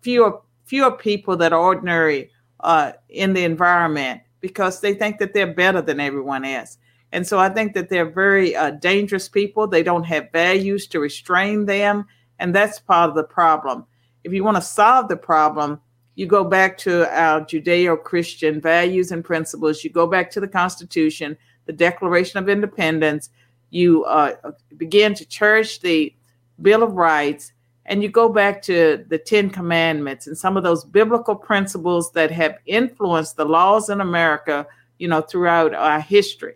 [0.00, 2.30] fewer fewer people that are ordinary
[2.62, 6.78] uh, in the environment because they think that they're better than everyone else.
[7.12, 9.66] And so I think that they're very uh, dangerous people.
[9.66, 12.06] They don't have values to restrain them.
[12.38, 13.84] And that's part of the problem.
[14.24, 15.80] If you want to solve the problem,
[16.14, 20.48] you go back to our Judeo Christian values and principles, you go back to the
[20.48, 23.30] Constitution, the Declaration of Independence,
[23.70, 24.34] you uh,
[24.76, 26.14] begin to cherish the
[26.60, 27.52] Bill of Rights,
[27.86, 32.30] and you go back to the Ten Commandments and some of those biblical principles that
[32.30, 34.66] have influenced the laws in America,
[34.98, 36.54] you know, throughout our history.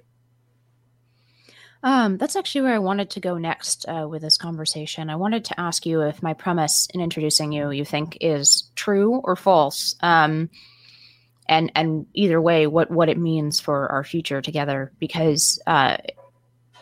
[1.82, 5.10] Um, that's actually where I wanted to go next uh, with this conversation.
[5.10, 9.20] I wanted to ask you if my premise in introducing you you think is true
[9.22, 10.50] or false, um,
[11.48, 14.90] and and either way, what what it means for our future together.
[14.98, 15.98] Because uh,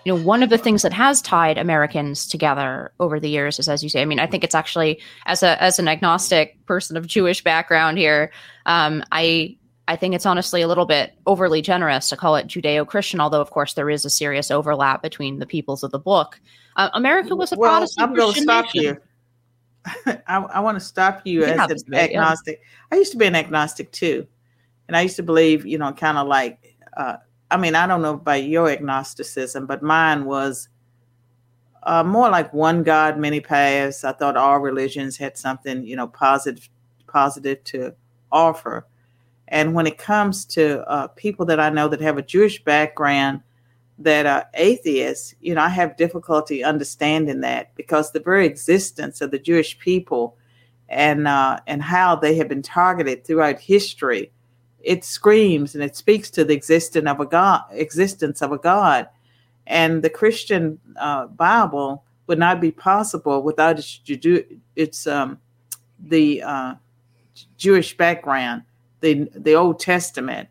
[0.05, 3.69] you know, one of the things that has tied Americans together over the years is,
[3.69, 6.97] as you say, I mean, I think it's actually as a as an agnostic person
[6.97, 8.31] of Jewish background here,
[8.67, 12.87] um, I I think it's honestly a little bit overly generous to call it Judeo
[12.87, 16.41] Christian, although, of course, there is a serious overlap between the peoples of the book.
[16.77, 18.09] Uh, America was a well, Protestant.
[18.09, 18.97] I'm going to stop nation.
[20.07, 20.17] you.
[20.27, 22.21] I, I want to stop you as an debate, yeah.
[22.21, 22.63] agnostic.
[22.91, 24.27] I used to be an agnostic too.
[24.89, 27.17] And I used to believe, you know, kind of like, uh,
[27.55, 30.69] I mean, I don't know about your agnosticism, but mine was
[31.85, 34.03] uh, more like one God, many paths.
[34.03, 36.69] I thought all religions had something, you know, positive,
[37.07, 37.95] positive to
[38.33, 38.89] offer.
[39.47, 43.41] And when it comes to uh, people that I know that have a Jewish background
[44.01, 49.31] that are atheists, you know, I have difficulty understanding that because the very existence of
[49.31, 50.37] the Jewish people
[50.89, 54.33] and uh, and how they have been targeted throughout history,
[54.85, 59.09] it screams and it speaks to the existence of a God, existence of a God,
[59.67, 64.01] and the Christian uh, Bible would not be possible without its
[64.77, 65.39] its um,
[65.99, 66.75] the uh,
[67.57, 68.63] Jewish background,
[69.01, 70.49] the the Old Testament,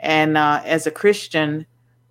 [0.00, 1.66] and uh, as a Christian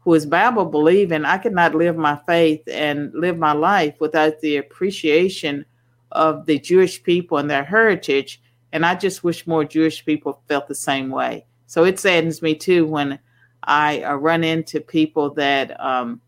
[0.08, 4.40] who is Bible believing, I could not live my faith and live my life without
[4.40, 5.66] the appreciation
[6.14, 8.42] of the Jewish people and their heritage.
[8.72, 11.46] And I just wish more Jewish people felt the same way.
[11.68, 13.20] So it saddens me too when
[13.64, 16.22] I uh, run into people that um,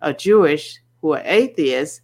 [0.00, 2.00] are Jewish who are atheists.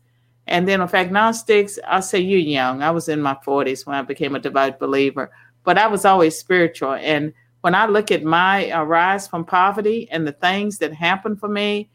[0.46, 2.82] And then with agnostics, I'll say you're young.
[2.82, 5.30] I was in my 40s when I became a devout believer,
[5.64, 6.94] but I was always spiritual.
[6.94, 11.38] And when I look at my uh, rise from poverty and the things that happened
[11.38, 11.88] for me,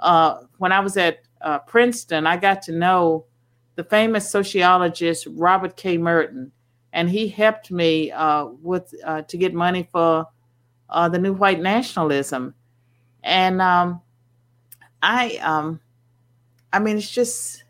[0.00, 3.26] uh, when I was at uh, Princeton, I got to know
[3.76, 5.96] the famous sociologist Robert K.
[5.96, 6.50] Merton,
[6.92, 10.26] and he helped me uh, with uh, to get money for
[10.90, 12.54] uh, the new white nationalism.
[13.22, 14.00] And um,
[15.02, 15.80] I, um,
[16.72, 17.64] I mean, it's just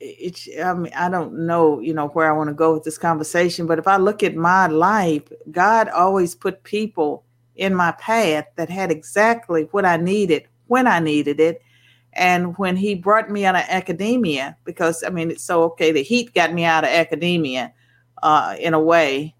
[0.00, 2.96] it's I mean I don't know you know where I want to go with this
[2.96, 7.22] conversation but if I look at my life God always put people
[7.56, 11.62] in my path that had exactly what I needed when I needed it
[12.14, 16.02] and when he brought me out of academia because I mean it's so okay the
[16.02, 17.72] heat got me out of academia
[18.22, 19.34] uh, in a way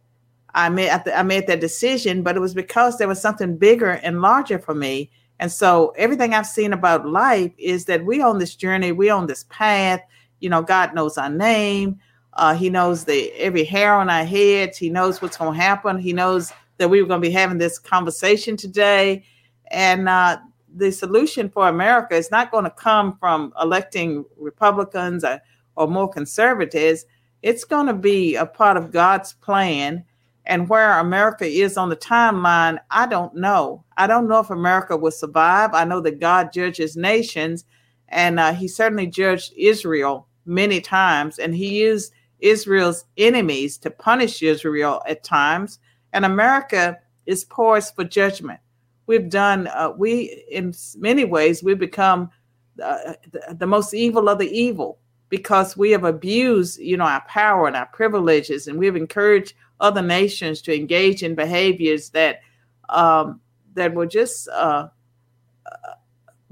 [0.55, 4.21] I made I made that decision but it was because there was something bigger and
[4.21, 5.11] larger for me.
[5.39, 9.27] And so everything I've seen about life is that we on this journey we on
[9.27, 10.01] this path.
[10.41, 11.99] You know god knows our name.
[12.35, 14.79] Uh, he knows the every hair on our heads.
[14.79, 15.99] He knows what's going to happen.
[15.99, 19.25] He knows that we were going to be having this conversation today.
[19.71, 20.39] And uh,
[20.77, 25.41] the solution for america is not going to come from electing republicans or,
[25.77, 27.05] or more conservatives.
[27.43, 30.05] It's going to be a part of god's plan
[30.46, 34.96] and where america is on the timeline i don't know i don't know if america
[34.96, 37.64] will survive i know that god judges nations
[38.09, 44.42] and uh, he certainly judged israel many times, and he used Israel's enemies to punish
[44.42, 45.79] Israel at times.
[46.12, 48.61] And America is poised for judgment.
[49.07, 52.31] We've done, uh, we, in many ways, we've become
[52.83, 54.98] uh, the, the most evil of the evil
[55.29, 60.03] because we have abused, you know, our power and our privileges, and we've encouraged other
[60.03, 62.40] nations to engage in behaviors that
[62.88, 63.40] um,
[63.75, 64.88] that were just uh,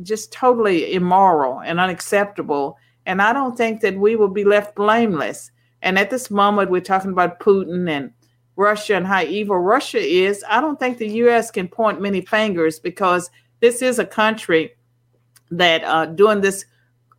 [0.03, 5.51] just totally immoral and unacceptable and I don't think that we will be left blameless.
[5.81, 8.13] And at this moment, we're talking about Putin and
[8.57, 10.45] Russia and how evil Russia is.
[10.47, 11.51] I don't think the U.S.
[11.51, 14.75] can point many fingers because this is a country
[15.51, 16.67] that uh, during this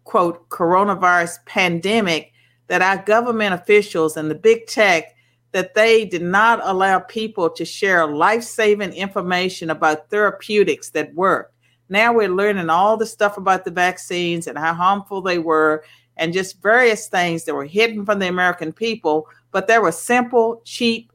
[0.04, 2.34] quote coronavirus pandemic,
[2.68, 5.16] that our government officials and the big tech
[5.52, 11.54] that they did not allow people to share life-saving information about therapeutics that work
[11.90, 15.84] now we're learning all the stuff about the vaccines and how harmful they were
[16.18, 19.28] and just various things that were hidden from the American people.
[19.52, 21.12] But there were simple, cheap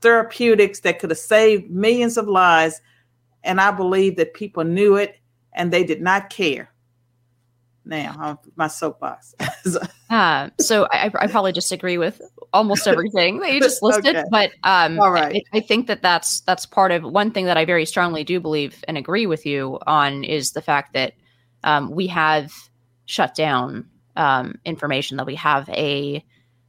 [0.00, 2.80] therapeutics that could have saved millions of lives.
[3.44, 5.16] And I believe that people knew it
[5.52, 6.72] and they did not care.
[7.90, 9.34] Now, my soapbox.
[10.10, 12.22] uh, so I, I probably disagree with
[12.52, 14.24] almost everything that you just listed, okay.
[14.30, 15.44] but um, all right.
[15.52, 18.38] I, I, think that that's that's part of one thing that I very strongly do
[18.38, 21.14] believe and agree with you on is the fact that
[21.64, 22.52] um, we have
[23.06, 26.24] shut down um, information that we have a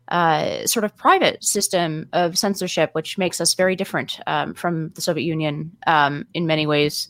[0.07, 5.01] uh, sort of private system of censorship, which makes us very different um, from the
[5.01, 7.09] Soviet Union um, in many ways.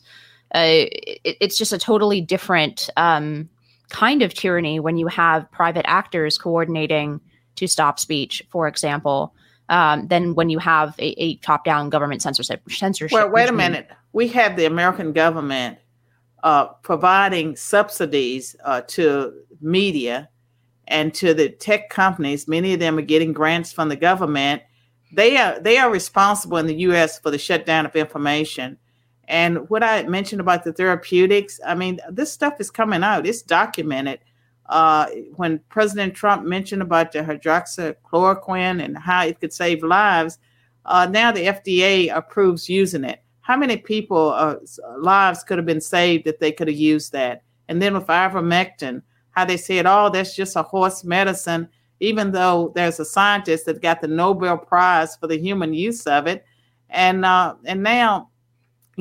[0.54, 3.48] Uh, it, it's just a totally different um,
[3.90, 7.20] kind of tyranny when you have private actors coordinating
[7.56, 9.34] to stop speech, for example,
[9.68, 12.62] um, than when you have a, a top-down government censorship.
[12.70, 13.90] censorship well, wait a minute.
[14.12, 15.78] We have the American government
[16.42, 20.28] uh, providing subsidies uh, to media
[20.88, 22.48] and to the tech companies.
[22.48, 24.62] Many of them are getting grants from the government
[25.12, 27.18] they are they are responsible in the U.S.
[27.18, 28.78] for the shutdown of information.
[29.32, 33.26] And what I mentioned about the therapeutics, I mean, this stuff is coming out.
[33.26, 34.18] It's documented.
[34.66, 35.06] Uh,
[35.36, 40.38] when President Trump mentioned about the hydroxychloroquine and how it could save lives,
[40.84, 43.22] uh, now the FDA approves using it.
[43.40, 44.56] How many people uh,
[44.98, 47.42] lives could have been saved if they could have used that?
[47.68, 51.70] And then with ivermectin, how they said, "Oh, that's just a horse medicine,"
[52.00, 56.26] even though there's a scientist that got the Nobel Prize for the human use of
[56.26, 56.44] it,
[56.90, 58.28] and uh, and now,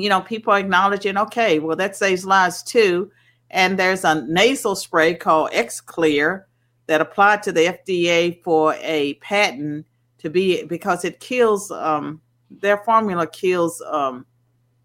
[0.01, 3.11] you know, people are acknowledging, okay, well, that saves lives too.
[3.49, 6.47] And there's a nasal spray called X Clear
[6.87, 9.85] that applied to the FDA for a patent
[10.21, 14.25] to be because it kills um, their formula kills um,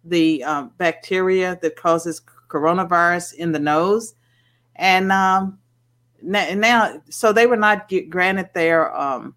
[0.03, 4.15] the um, bacteria that causes coronavirus in the nose
[4.75, 5.59] and um,
[6.21, 9.35] now, so they were not granted their um,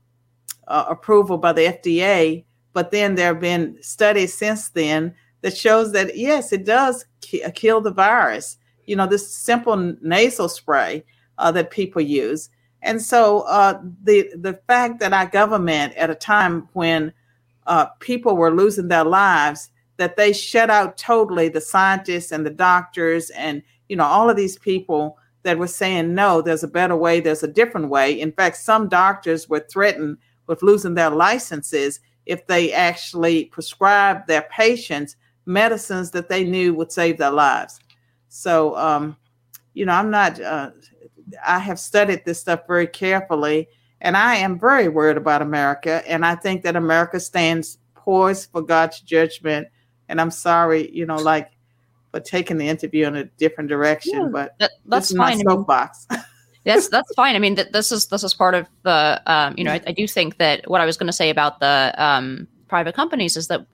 [0.68, 5.92] uh, approval by the FDA but then there have been studies since then that shows
[5.92, 11.04] that yes it does ki- kill the virus you know this simple nasal spray
[11.38, 12.50] uh, that people use
[12.82, 17.12] and so uh, the the fact that our government, at a time when
[17.66, 22.50] uh, people were losing their lives, that they shut out totally the scientists and the
[22.50, 26.96] doctors and you know all of these people that were saying no, there's a better
[26.96, 28.12] way, there's a different way.
[28.12, 34.42] In fact, some doctors were threatened with losing their licenses if they actually prescribed their
[34.50, 35.16] patients
[35.50, 37.80] medicines that they knew would save their lives.
[38.28, 39.16] So, um,
[39.74, 40.70] you know, I'm not uh,
[41.46, 43.68] I have studied this stuff very carefully,
[44.00, 46.02] and I am very worried about America.
[46.08, 49.68] And I think that America stands poised for God's judgment.
[50.08, 51.50] And I'm sorry, you know, like
[52.10, 55.38] for taking the interview in a different direction, yeah, but that, that's fine.
[55.38, 56.06] my soapbox.
[56.64, 57.36] that's that's fine.
[57.36, 59.22] I mean, th- this is this is part of the.
[59.26, 61.60] Um, you know, I, I, do think that what I was going to say about
[61.60, 63.66] the um, private companies is that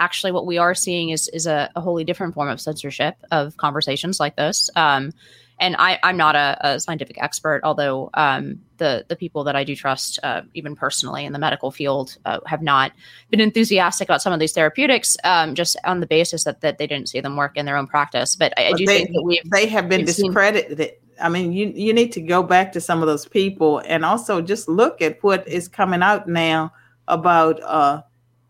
[0.00, 3.56] actually what we are seeing is is a, a wholly different form of censorship of
[3.56, 4.70] conversations like this.
[4.74, 5.12] Um,
[5.60, 9.62] and I, I'm not a, a scientific expert, although um, the the people that I
[9.62, 12.92] do trust, uh, even personally in the medical field, uh, have not
[13.28, 16.86] been enthusiastic about some of these therapeutics, um, just on the basis that that they
[16.86, 18.36] didn't see them work in their own practice.
[18.36, 20.78] But I, I do they, think that we they have been discredited.
[20.78, 20.88] Seen-
[21.20, 24.40] I mean, you you need to go back to some of those people and also
[24.40, 26.72] just look at what is coming out now
[27.06, 28.00] about uh,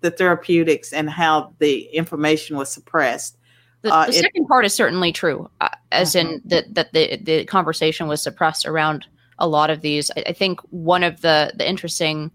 [0.00, 3.36] the therapeutics and how the information was suppressed.
[3.82, 6.48] The, uh, the second part is certainly true, uh, as in mm-hmm.
[6.48, 9.06] that that the the conversation was suppressed around
[9.38, 10.10] a lot of these.
[10.16, 12.30] I, I, think one of the the interesting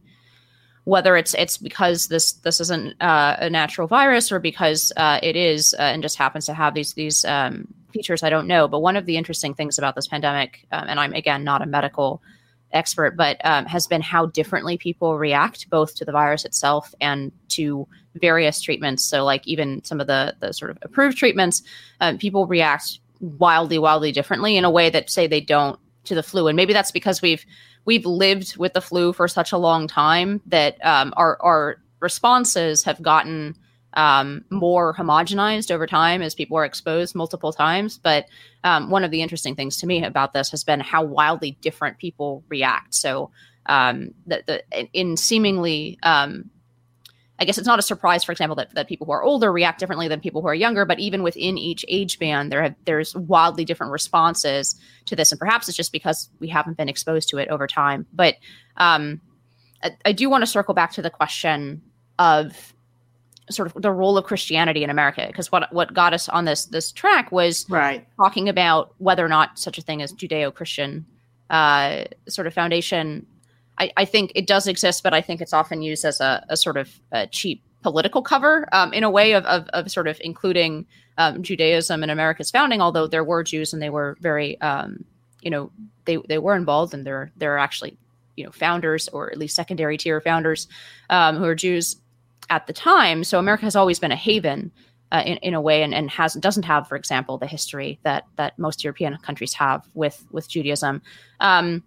[0.86, 5.36] whether it's it's because this this isn't uh, a natural virus or because uh, it
[5.36, 8.68] is uh, and just happens to have these these um, features, I don't know.
[8.68, 11.66] But one of the interesting things about this pandemic, um, and I'm again not a
[11.66, 12.22] medical
[12.76, 17.32] expert, but um, has been how differently people react both to the virus itself and
[17.50, 19.04] to various treatments.
[19.04, 21.64] So, like even some of the the sort of approved treatments,
[22.02, 26.24] um, people react wildly, wildly differently in a way that say they don't to the
[26.24, 26.48] flu.
[26.48, 27.46] And maybe that's because we've
[27.86, 32.84] we've lived with the flu for such a long time that um, our our responses
[32.84, 33.56] have gotten
[33.96, 37.98] um, more homogenized over time as people are exposed multiple times.
[37.98, 38.26] But
[38.64, 41.98] um, one of the interesting things to me about this has been how wildly different
[41.98, 42.94] people react.
[42.94, 43.32] So,
[43.68, 46.50] um, the, the, in seemingly um,
[47.38, 49.80] I guess it's not a surprise, for example, that, that people who are older react
[49.80, 50.86] differently than people who are younger.
[50.86, 54.76] But even within each age band, there have there's wildly different responses
[55.08, 58.06] to this, and perhaps it's just because we haven't been exposed to it over time.
[58.14, 58.36] But
[58.78, 59.20] um,
[59.84, 61.82] I, I do want to circle back to the question
[62.20, 62.74] of
[63.50, 66.66] sort of the role of Christianity in America, because what what got us on this
[66.66, 68.08] this track was right.
[68.18, 71.06] talking about whether or not such a thing as Judeo Christian
[71.50, 73.26] uh, sort of foundation.
[73.78, 76.56] I, I, think it does exist, but I think it's often used as a, a
[76.56, 80.18] sort of a cheap political cover um, in a way of, of, of sort of
[80.22, 80.88] including
[81.18, 85.06] um, Judaism in America's founding, although there were Jews and they were very, um,
[85.42, 85.72] you know,
[86.06, 87.98] they, they were involved and there, there are actually,
[88.36, 90.68] you know, founders or at least secondary tier founders
[91.10, 91.98] um, who are Jews
[92.50, 93.24] at the time.
[93.24, 94.72] So America has always been a haven
[95.12, 98.26] uh, in, in a way and, and has doesn't have, for example, the history that
[98.36, 101.02] that most European countries have with with Judaism.
[101.40, 101.84] Um,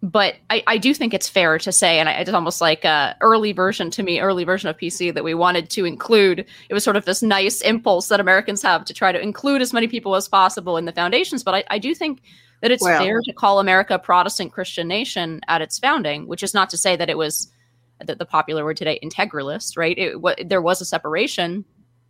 [0.00, 3.16] but I, I do think it's fair to say, and I, it's almost like a
[3.20, 6.46] early version to me, early version of PC that we wanted to include.
[6.68, 9.72] It was sort of this nice impulse that Americans have to try to include as
[9.72, 11.42] many people as possible in the foundations.
[11.42, 12.22] But I, I do think
[12.60, 16.42] that it's well, fair to call America a Protestant Christian nation at its founding, which
[16.42, 17.50] is not to say that it was
[18.04, 19.96] the, the popular word today, integralist, right?
[19.98, 21.64] It, there was a separation,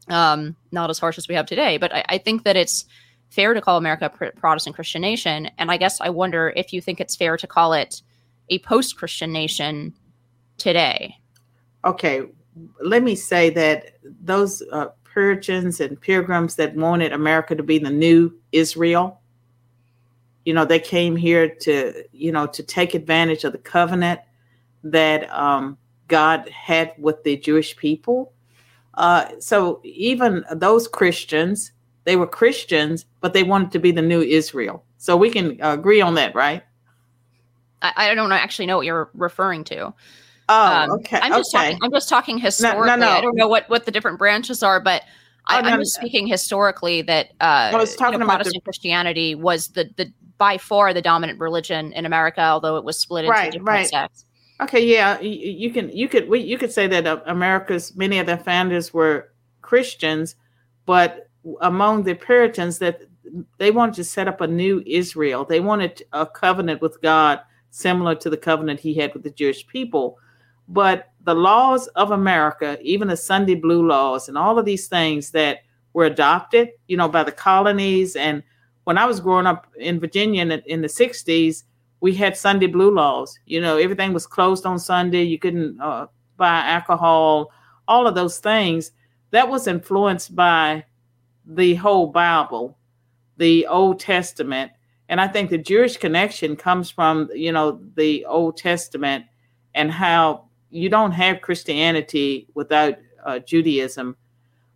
[0.09, 2.85] um, not as harsh as we have today, but I, I think that it's
[3.31, 5.51] fair to call America a Protestant Christian nation.
[5.59, 8.03] And I guess I wonder if you think it's fair to call it
[8.49, 9.95] a post Christian nation
[10.57, 11.17] today.
[11.85, 12.23] okay,
[12.83, 17.91] let me say that those uh, Puritans and Pilgrims that wanted America to be the
[17.91, 19.21] new Israel,
[20.45, 24.21] you know, they came here to, you know, to take advantage of the covenant
[24.85, 25.77] that um,
[26.09, 28.33] God had with the Jewish people.
[28.95, 31.73] Uh, so even those Christians,
[32.05, 34.85] they were Christians, but they wanted to be the new Israel.
[34.99, 36.63] So we can agree on that, right?
[37.83, 39.95] I, I don't actually know what you're referring to.
[40.49, 41.21] Oh, um, okay.
[41.21, 41.65] I'm just okay.
[41.65, 41.79] talking.
[41.83, 42.87] I'm just talking historically.
[42.87, 43.13] No, no, no.
[43.13, 45.05] I don't know what what the different branches are, but
[45.47, 48.67] I, am just speaking historically that uh, I was talking you know, about Protestant the-
[48.67, 53.25] Christianity was the the by far the dominant religion in America, although it was split
[53.25, 53.89] into right, different right.
[53.89, 54.25] sects.
[54.61, 58.27] Okay, yeah, you, can you could we, you could say that uh, America's many of
[58.27, 59.33] the founders were
[59.63, 60.35] Christians,
[60.85, 61.29] but
[61.61, 63.03] among the Puritans that
[63.59, 65.45] they wanted to set up a new Israel.
[65.45, 67.41] They wanted a covenant with God
[67.71, 70.19] similar to the covenant he had with the Jewish people.
[70.69, 75.31] But the laws of America, even the Sunday blue laws and all of these things
[75.33, 75.59] that
[75.93, 78.17] were adopted, you know, by the colonies.
[78.17, 78.43] And
[78.85, 81.65] when I was growing up in Virginia in the, in the 60s,
[82.01, 83.39] we had Sunday blue laws.
[83.47, 85.23] You know, everything was closed on Sunday.
[85.23, 87.51] You couldn't uh, buy alcohol,
[87.87, 88.93] all of those things.
[89.31, 90.85] That was influenced by
[91.47, 92.77] the whole Bible,
[93.37, 94.73] the Old Testament.
[95.09, 99.25] And I think the Jewish connection comes from, you know, the Old Testament
[99.75, 102.95] and how you don't have Christianity without
[103.25, 104.17] uh, Judaism.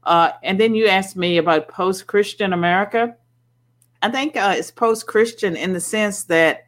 [0.04, 3.14] Uh, and then you asked me about post Christian America.
[4.00, 6.64] I think uh, it's post Christian in the sense that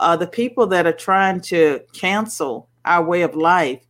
[0.00, 3.80] uh, the people that are trying to cancel our way of life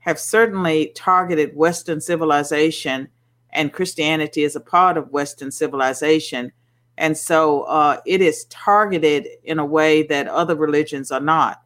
[0.00, 3.08] have certainly targeted Western civilization,
[3.50, 6.52] and Christianity is a part of Western civilization.
[6.96, 11.62] And so uh, it is targeted in a way that other religions are not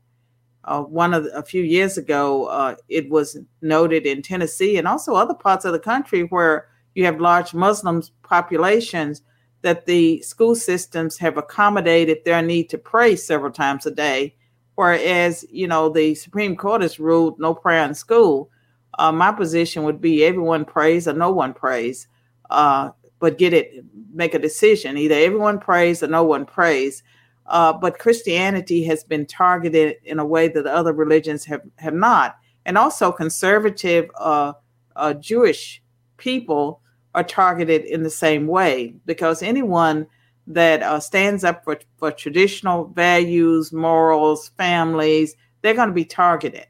[0.65, 4.87] uh, one of the, a few years ago, uh, it was noted in Tennessee and
[4.87, 9.23] also other parts of the country where you have large Muslim populations
[9.63, 14.35] that the school systems have accommodated their need to pray several times a day,
[14.75, 18.51] whereas you know the Supreme Court has ruled no prayer in school.
[18.99, 22.09] Uh, my position would be everyone prays or no one prays,
[22.51, 27.03] uh, but get it make a decision either everyone prays or no one prays
[27.47, 32.37] uh, but Christianity has been targeted in a way that other religions have, have not.
[32.65, 34.53] And also, conservative uh,
[34.95, 35.83] uh, Jewish
[36.17, 36.81] people
[37.15, 40.07] are targeted in the same way because anyone
[40.47, 46.67] that uh, stands up for, for traditional values, morals, families, they're going to be targeted.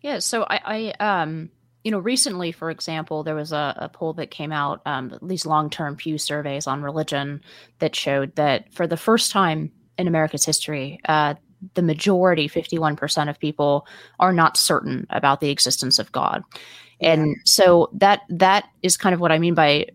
[0.00, 0.20] Yeah.
[0.20, 1.50] So I, I um,
[1.84, 5.46] you know, recently, for example, there was a, a poll that came out, um, these
[5.46, 7.40] long term Pew surveys on religion
[7.78, 11.34] that showed that for the first time in America's history, uh,
[11.74, 13.86] the majority, 51% of people,
[14.18, 16.42] are not certain about the existence of God.
[17.00, 19.86] And so that that is kind of what I mean by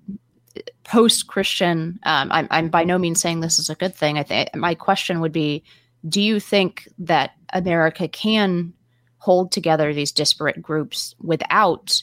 [0.84, 2.00] post Christian.
[2.04, 4.18] Um, I'm, I'm by no means saying this is a good thing.
[4.18, 5.64] I think my question would be
[6.08, 8.74] do you think that America can
[9.18, 12.02] hold together these disparate groups without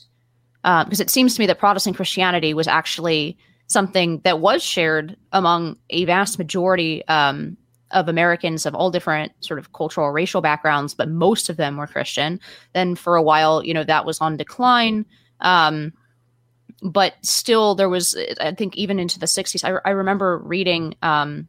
[0.65, 3.37] uh, because it seems to me that Protestant Christianity was actually
[3.67, 7.57] something that was shared among a vast majority um,
[7.93, 11.87] of Americans of all different sort of cultural racial backgrounds, but most of them were
[11.87, 12.41] Christian.
[12.73, 15.07] Then for a while, you know, that was on decline.
[15.41, 15.93] Um,
[16.83, 21.47] but still, there was, I think, even into the 60s, I, I remember reading, um,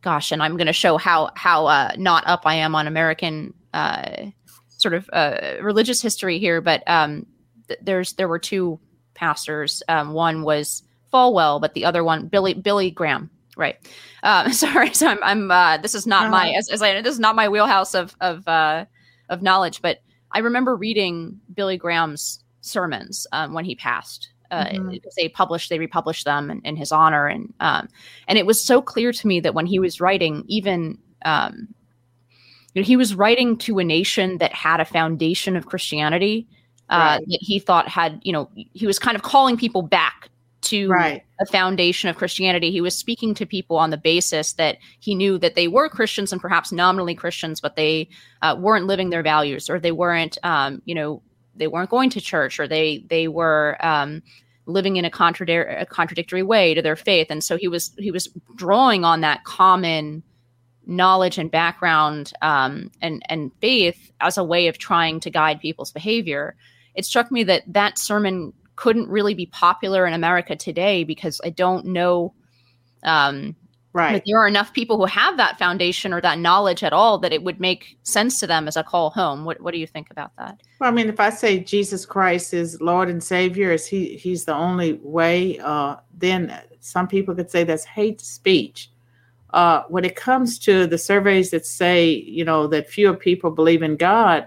[0.00, 3.52] gosh, and I'm going to show how, how uh, not up I am on American
[3.74, 4.30] uh,
[4.78, 7.26] sort of uh, religious history here, but um,
[7.68, 8.80] th- there's there were two
[9.14, 9.82] pastors.
[9.88, 10.82] Um, one was
[11.12, 13.30] Falwell, but the other one Billy Billy Graham.
[13.58, 13.76] Right.
[14.22, 14.94] Um, sorry.
[14.94, 15.18] So I'm.
[15.22, 16.30] I'm uh, this is not uh-huh.
[16.30, 18.86] my as, as I this is not my wheelhouse of of uh,
[19.28, 19.98] of knowledge, but
[20.32, 24.30] I remember reading Billy Graham's sermons um, when he passed.
[24.50, 24.96] Uh, mm-hmm.
[25.16, 27.88] They published, they republished them in, in his honor, and um,
[28.28, 30.96] and it was so clear to me that when he was writing, even
[31.26, 31.74] um,
[32.72, 36.46] you know, he was writing to a nation that had a foundation of Christianity
[36.88, 37.26] uh, right.
[37.26, 40.30] that he thought had, you know, he was kind of calling people back
[40.60, 41.22] to right.
[41.40, 42.70] a foundation of Christianity.
[42.70, 46.32] He was speaking to people on the basis that he knew that they were Christians
[46.32, 48.08] and perhaps nominally Christians, but they
[48.42, 51.22] uh, weren't living their values or they weren't, um, you know,
[51.54, 54.22] they weren't going to church or they they were um,
[54.66, 57.28] living in a, contradictory a contradictory way to their faith.
[57.30, 60.22] And so he was he was drawing on that common
[60.86, 65.92] knowledge and background um, and and faith as a way of trying to guide people's
[65.92, 66.56] behavior.
[66.94, 71.50] It struck me that that sermon couldn't really be popular in America today because I
[71.50, 72.32] don't know.
[73.02, 73.56] Um,
[73.94, 74.12] Right.
[74.12, 77.32] But there are enough people who have that foundation or that knowledge at all that
[77.32, 79.44] it would make sense to them as a call home.
[79.44, 80.60] What What do you think about that?
[80.78, 84.44] Well, I mean, if I say Jesus Christ is Lord and Savior, is He He's
[84.44, 88.90] the only way, uh, then some people could say that's hate speech.
[89.54, 93.82] Uh, when it comes to the surveys that say, you know, that fewer people believe
[93.82, 94.46] in God,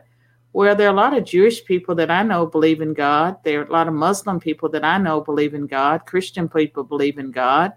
[0.53, 3.37] well, there are a lot of Jewish people that I know believe in God.
[3.43, 6.05] There are a lot of Muslim people that I know believe in God.
[6.05, 7.71] Christian people believe in God.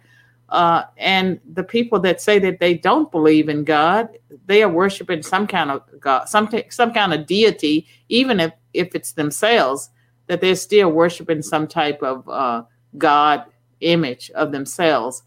[0.49, 4.09] Uh, and the people that say that they don't believe in God,
[4.47, 8.95] they are worshiping some kind of God, some some kind of deity, even if if
[8.95, 9.91] it's themselves,
[10.27, 12.63] that they're still worshiping some type of uh,
[12.99, 13.45] God
[13.81, 15.23] image of themselves.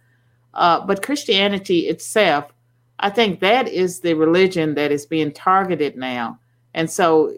[0.54, 2.52] Uh, but Christianity itself,
[3.00, 6.40] I think that is the religion that is being targeted now.
[6.78, 7.34] And so,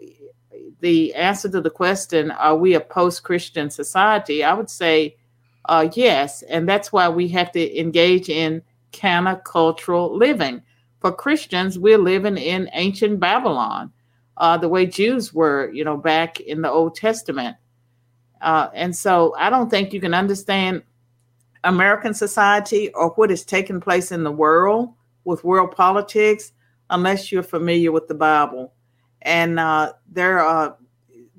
[0.80, 4.44] the answer to the question, are we a post Christian society?
[4.44, 5.16] I would say
[5.64, 8.60] uh, yes, and that's why we have to engage in
[8.92, 10.60] countercultural living.
[11.00, 13.90] For Christians, we're living in ancient Babylon,
[14.36, 17.56] uh, the way Jews were, you know, back in the Old Testament.
[18.42, 20.82] Uh, and so I don't think you can understand
[21.64, 24.92] American society or what is taking place in the world
[25.24, 26.52] with world politics
[26.90, 28.74] unless you're familiar with the Bible.
[29.22, 30.76] And uh, there are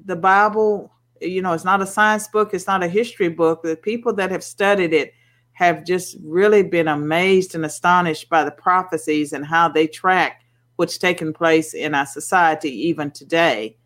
[0.05, 3.61] the Bible you know, it's not a science book, it's not a history book.
[3.61, 5.13] The people that have studied it
[5.53, 10.41] have just really been amazed and astonished by the prophecies and how they track
[10.77, 13.77] what's taking place in our society even today.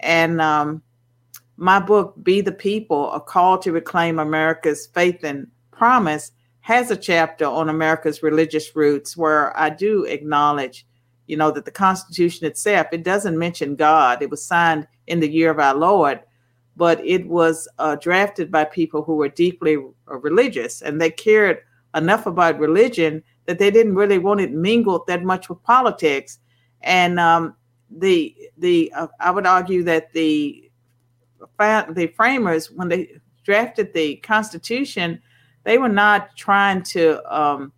[0.00, 0.82] And um,
[1.56, 6.30] my book, Be the People, A Call to Reclaim America's Faith and Promise,
[6.60, 10.86] has a chapter on America's religious roots where I do acknowledge,
[11.28, 14.22] you know, that the Constitution itself, it doesn't mention God.
[14.22, 16.20] It was signed in the year of our Lord,
[16.76, 21.60] but it was uh, drafted by people who were deeply uh, religious and they cared
[21.94, 26.38] enough about religion that they didn't really want it mingled that much with politics.
[26.82, 27.54] And um,
[27.90, 30.70] the the uh, I would argue that the
[31.58, 35.20] the framers when they drafted the Constitution,
[35.64, 37.72] they were not trying to um,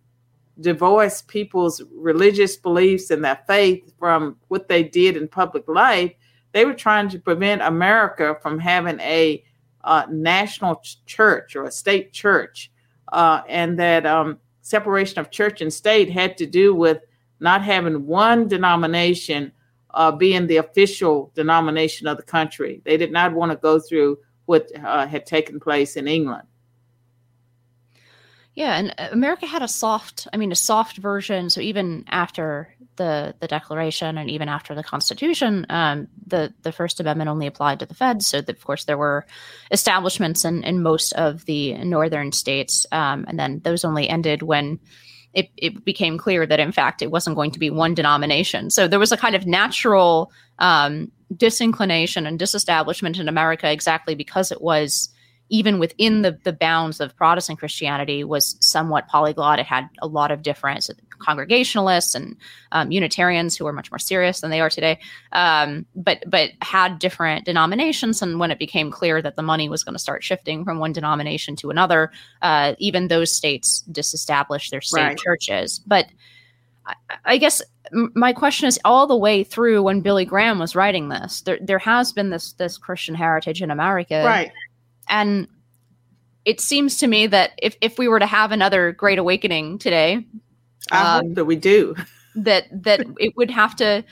[0.61, 6.13] divorce people's religious beliefs and their faith from what they did in public life
[6.51, 9.43] they were trying to prevent America from having a
[9.83, 12.71] uh, national ch- church or a state church,
[13.11, 16.99] uh, and that um, separation of church and state had to do with
[17.39, 19.51] not having one denomination
[19.93, 22.81] uh, being the official denomination of the country.
[22.85, 26.47] They did not want to go through what uh, had taken place in England.
[28.53, 31.49] Yeah, and uh, America had a soft, I mean, a soft version.
[31.49, 36.99] So even after the the Declaration and even after the Constitution, um, the the First
[36.99, 38.27] Amendment only applied to the feds.
[38.27, 39.25] So that, of course there were
[39.71, 44.79] establishments in, in most of the northern states, um, and then those only ended when
[45.33, 48.69] it, it became clear that in fact it wasn't going to be one denomination.
[48.69, 50.29] So there was a kind of natural
[50.59, 55.09] um, disinclination and disestablishment in America exactly because it was
[55.51, 59.59] even within the, the bounds of Protestant Christianity, was somewhat polyglot.
[59.59, 60.89] It had a lot of different
[61.19, 62.37] Congregationalists and
[62.71, 64.99] um, Unitarians who were much more serious than they are today,
[65.33, 68.21] um, but but had different denominations.
[68.21, 70.93] And when it became clear that the money was going to start shifting from one
[70.93, 75.17] denomination to another, uh, even those states disestablished their state right.
[75.17, 75.79] churches.
[75.85, 76.07] But
[76.85, 76.95] I,
[77.25, 81.41] I guess my question is all the way through when Billy Graham was writing this,
[81.41, 84.51] there there has been this this Christian heritage in America, right?
[85.09, 85.47] And
[86.45, 90.25] it seems to me that if, if we were to have another great awakening today,
[90.91, 91.95] I um, hope that we do.
[92.35, 94.03] that that it would have to.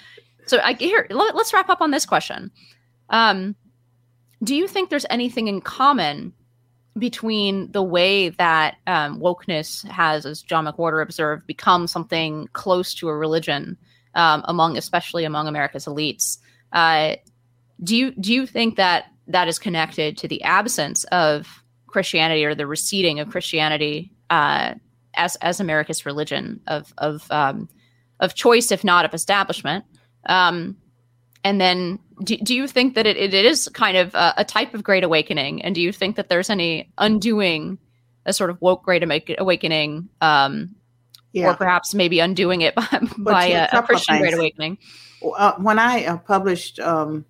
[0.46, 2.52] So I here let, us wrap up on this question.
[3.10, 3.56] Um,
[4.44, 6.34] do you think there's anything in common
[6.98, 13.10] between the way that um, wokeness has, as John McWhorter observed, become something close to
[13.10, 13.78] a religion
[14.16, 16.38] um, among, especially among America's elites?
[16.72, 17.16] Uh,
[17.84, 22.56] do you do you think that that is connected to the absence of Christianity or
[22.56, 24.76] the receding of Christianity uh,
[25.14, 27.70] as as America's religion of of um,
[28.20, 29.86] of choice, if not of establishment.
[30.26, 30.78] Um,
[31.44, 34.74] and then, do, do you think that it, it is kind of a, a, type
[34.74, 35.62] of great awakening?
[35.62, 37.78] And do you think that there's any undoing
[38.26, 39.04] a sort of woke great
[39.40, 40.76] awakening, um,
[41.32, 41.50] yeah.
[41.50, 44.78] or perhaps maybe undoing it by, by a, a, Christian great awakening?
[45.24, 47.26] Uh, when I uh, published um,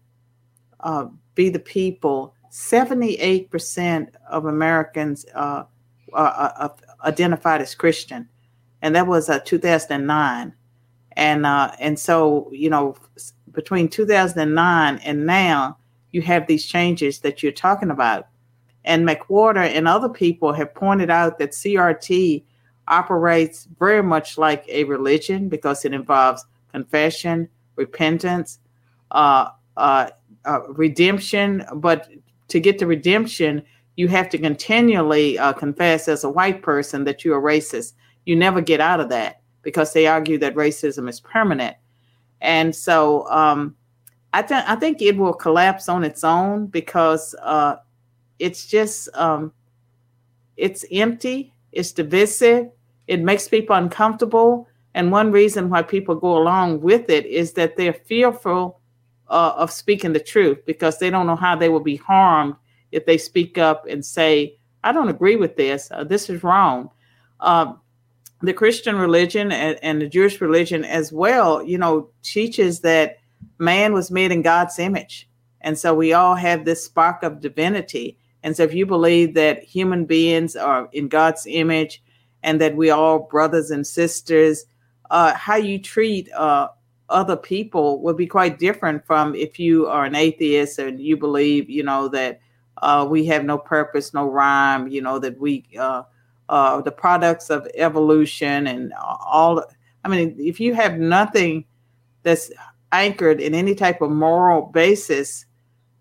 [0.79, 1.05] uh,
[1.39, 5.63] be the people, 78% of Americans uh,
[6.11, 6.75] are,
[7.05, 8.27] identified as Christian.
[8.81, 10.53] And that was uh, 2009.
[11.13, 12.97] And, uh, and so, you know,
[13.53, 15.77] between 2009 and now,
[16.11, 18.27] you have these changes that you're talking about.
[18.83, 22.43] And McWhorter and other people have pointed out that CRT
[22.89, 28.59] operates very much like a religion because it involves confession, repentance,
[29.11, 30.09] uh, uh,
[30.49, 31.63] uh, redemption.
[31.75, 32.09] But
[32.47, 33.63] to get to redemption,
[33.95, 37.93] you have to continually uh, confess as a white person that you're racist.
[38.25, 41.75] You never get out of that because they argue that racism is permanent.
[42.41, 43.75] And so um,
[44.33, 47.75] I, th- I think it will collapse on its own because uh,
[48.39, 49.51] it's just um,
[50.57, 52.69] it's empty, it's divisive,
[53.07, 54.67] it makes people uncomfortable.
[54.95, 58.78] And one reason why people go along with it is that they're fearful
[59.29, 62.55] uh, of speaking the truth because they don't know how they will be harmed
[62.91, 66.89] if they speak up and say, I don't agree with this, uh, this is wrong.
[67.39, 67.73] Uh,
[68.41, 73.17] the Christian religion and, and, the Jewish religion as well, you know, teaches that
[73.57, 75.29] man was made in God's image.
[75.61, 78.17] And so we all have this spark of divinity.
[78.43, 82.01] And so if you believe that human beings are in God's image
[82.43, 84.65] and that we all brothers and sisters,
[85.09, 86.69] uh, how you treat uh,
[87.09, 91.69] other people will be quite different from if you are an atheist and you believe,
[91.69, 92.39] you know, that
[92.81, 96.03] uh, we have no purpose, no rhyme, you know, that we, uh,
[96.47, 98.93] uh, the products of evolution and
[99.25, 99.63] all.
[100.03, 101.65] I mean, if you have nothing
[102.23, 102.51] that's
[102.91, 105.45] anchored in any type of moral basis,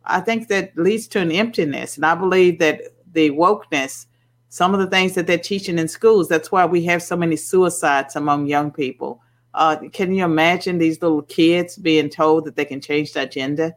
[0.05, 1.97] I think that leads to an emptiness.
[1.97, 2.83] And I believe that
[3.13, 4.07] the wokeness,
[4.49, 7.37] some of the things that they're teaching in schools, that's why we have so many
[7.37, 9.21] suicides among young people.
[9.55, 13.75] Uh, can you imagine these little kids being told that they can change their gender?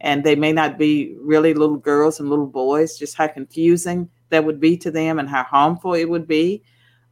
[0.00, 4.44] and they may not be really little girls and little boys, just how confusing that
[4.44, 6.62] would be to them and how harmful it would be.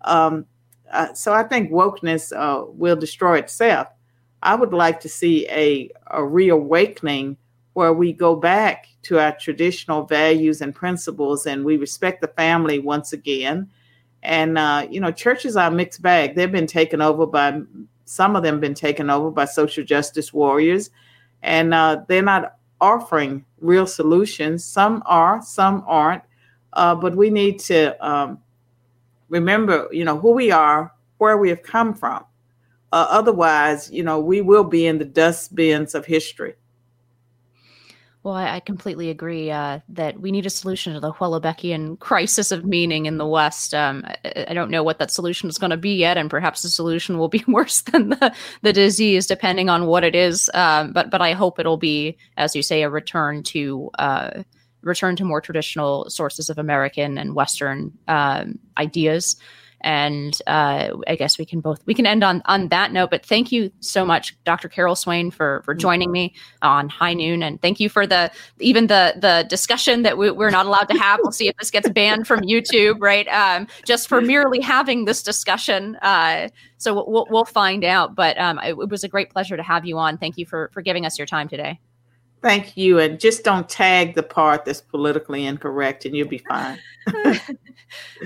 [0.02, 0.46] Um,
[0.92, 3.88] uh, so I think wokeness uh, will destroy itself.
[4.42, 7.36] I would like to see a, a reawakening
[7.72, 12.78] where we go back to our traditional values and principles and we respect the family
[12.78, 13.68] once again.
[14.22, 16.34] And, uh, you know, churches are a mixed bag.
[16.34, 17.60] They've been taken over by,
[18.06, 20.90] some of them been taken over by social justice warriors.
[21.42, 24.64] And uh, they're not offering real solutions.
[24.64, 26.22] Some are, some aren't.
[26.72, 28.38] Uh, but we need to um,
[29.28, 32.24] remember, you know, who we are, where we have come from.
[32.92, 36.54] Uh, otherwise, you know, we will be in the dustbins of history.
[38.26, 42.50] Well, I, I completely agree uh, that we need a solution to the Houellebecqian crisis
[42.50, 43.72] of meaning in the West.
[43.72, 46.62] Um, I, I, don't know what that solution is going to be yet, and perhaps
[46.62, 50.50] the solution will be worse than the, the disease, depending on what it is.
[50.54, 54.42] Um, but but I hope it'll be, as you say, a return to uh,
[54.82, 59.36] return to more traditional sources of American and Western um, ideas
[59.86, 63.08] and uh, I guess we can both we can end on on that note.
[63.08, 64.68] But thank you so much, Dr.
[64.68, 68.88] Carol Swain, for for joining me on High Noon, and thank you for the even
[68.88, 71.20] the the discussion that we, are not allowed to have.
[71.22, 73.28] We'll see if this gets banned from YouTube, right?
[73.28, 75.94] Um, just for merely having this discussion.
[76.02, 78.16] Uh, so we'll we'll find out.
[78.16, 80.18] But um, it, it was a great pleasure to have you on.
[80.18, 81.78] Thank you for for giving us your time today.
[82.42, 82.98] Thank you.
[82.98, 86.78] And just don't tag the part that's politically incorrect and you'll be fine.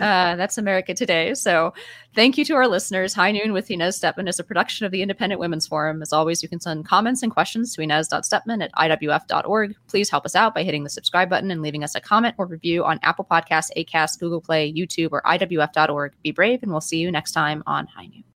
[0.00, 1.34] uh, that's America Today.
[1.34, 1.72] So
[2.14, 3.14] thank you to our listeners.
[3.14, 6.02] High Noon with Inez Stepman is a production of the Independent Women's Forum.
[6.02, 9.74] As always, you can send comments and questions to inez.stepman at iwf.org.
[9.86, 12.46] Please help us out by hitting the subscribe button and leaving us a comment or
[12.46, 16.12] review on Apple Podcasts, Acast, Google Play, YouTube, or iwf.org.
[16.22, 18.24] Be brave, and we'll see you next time on High Noon.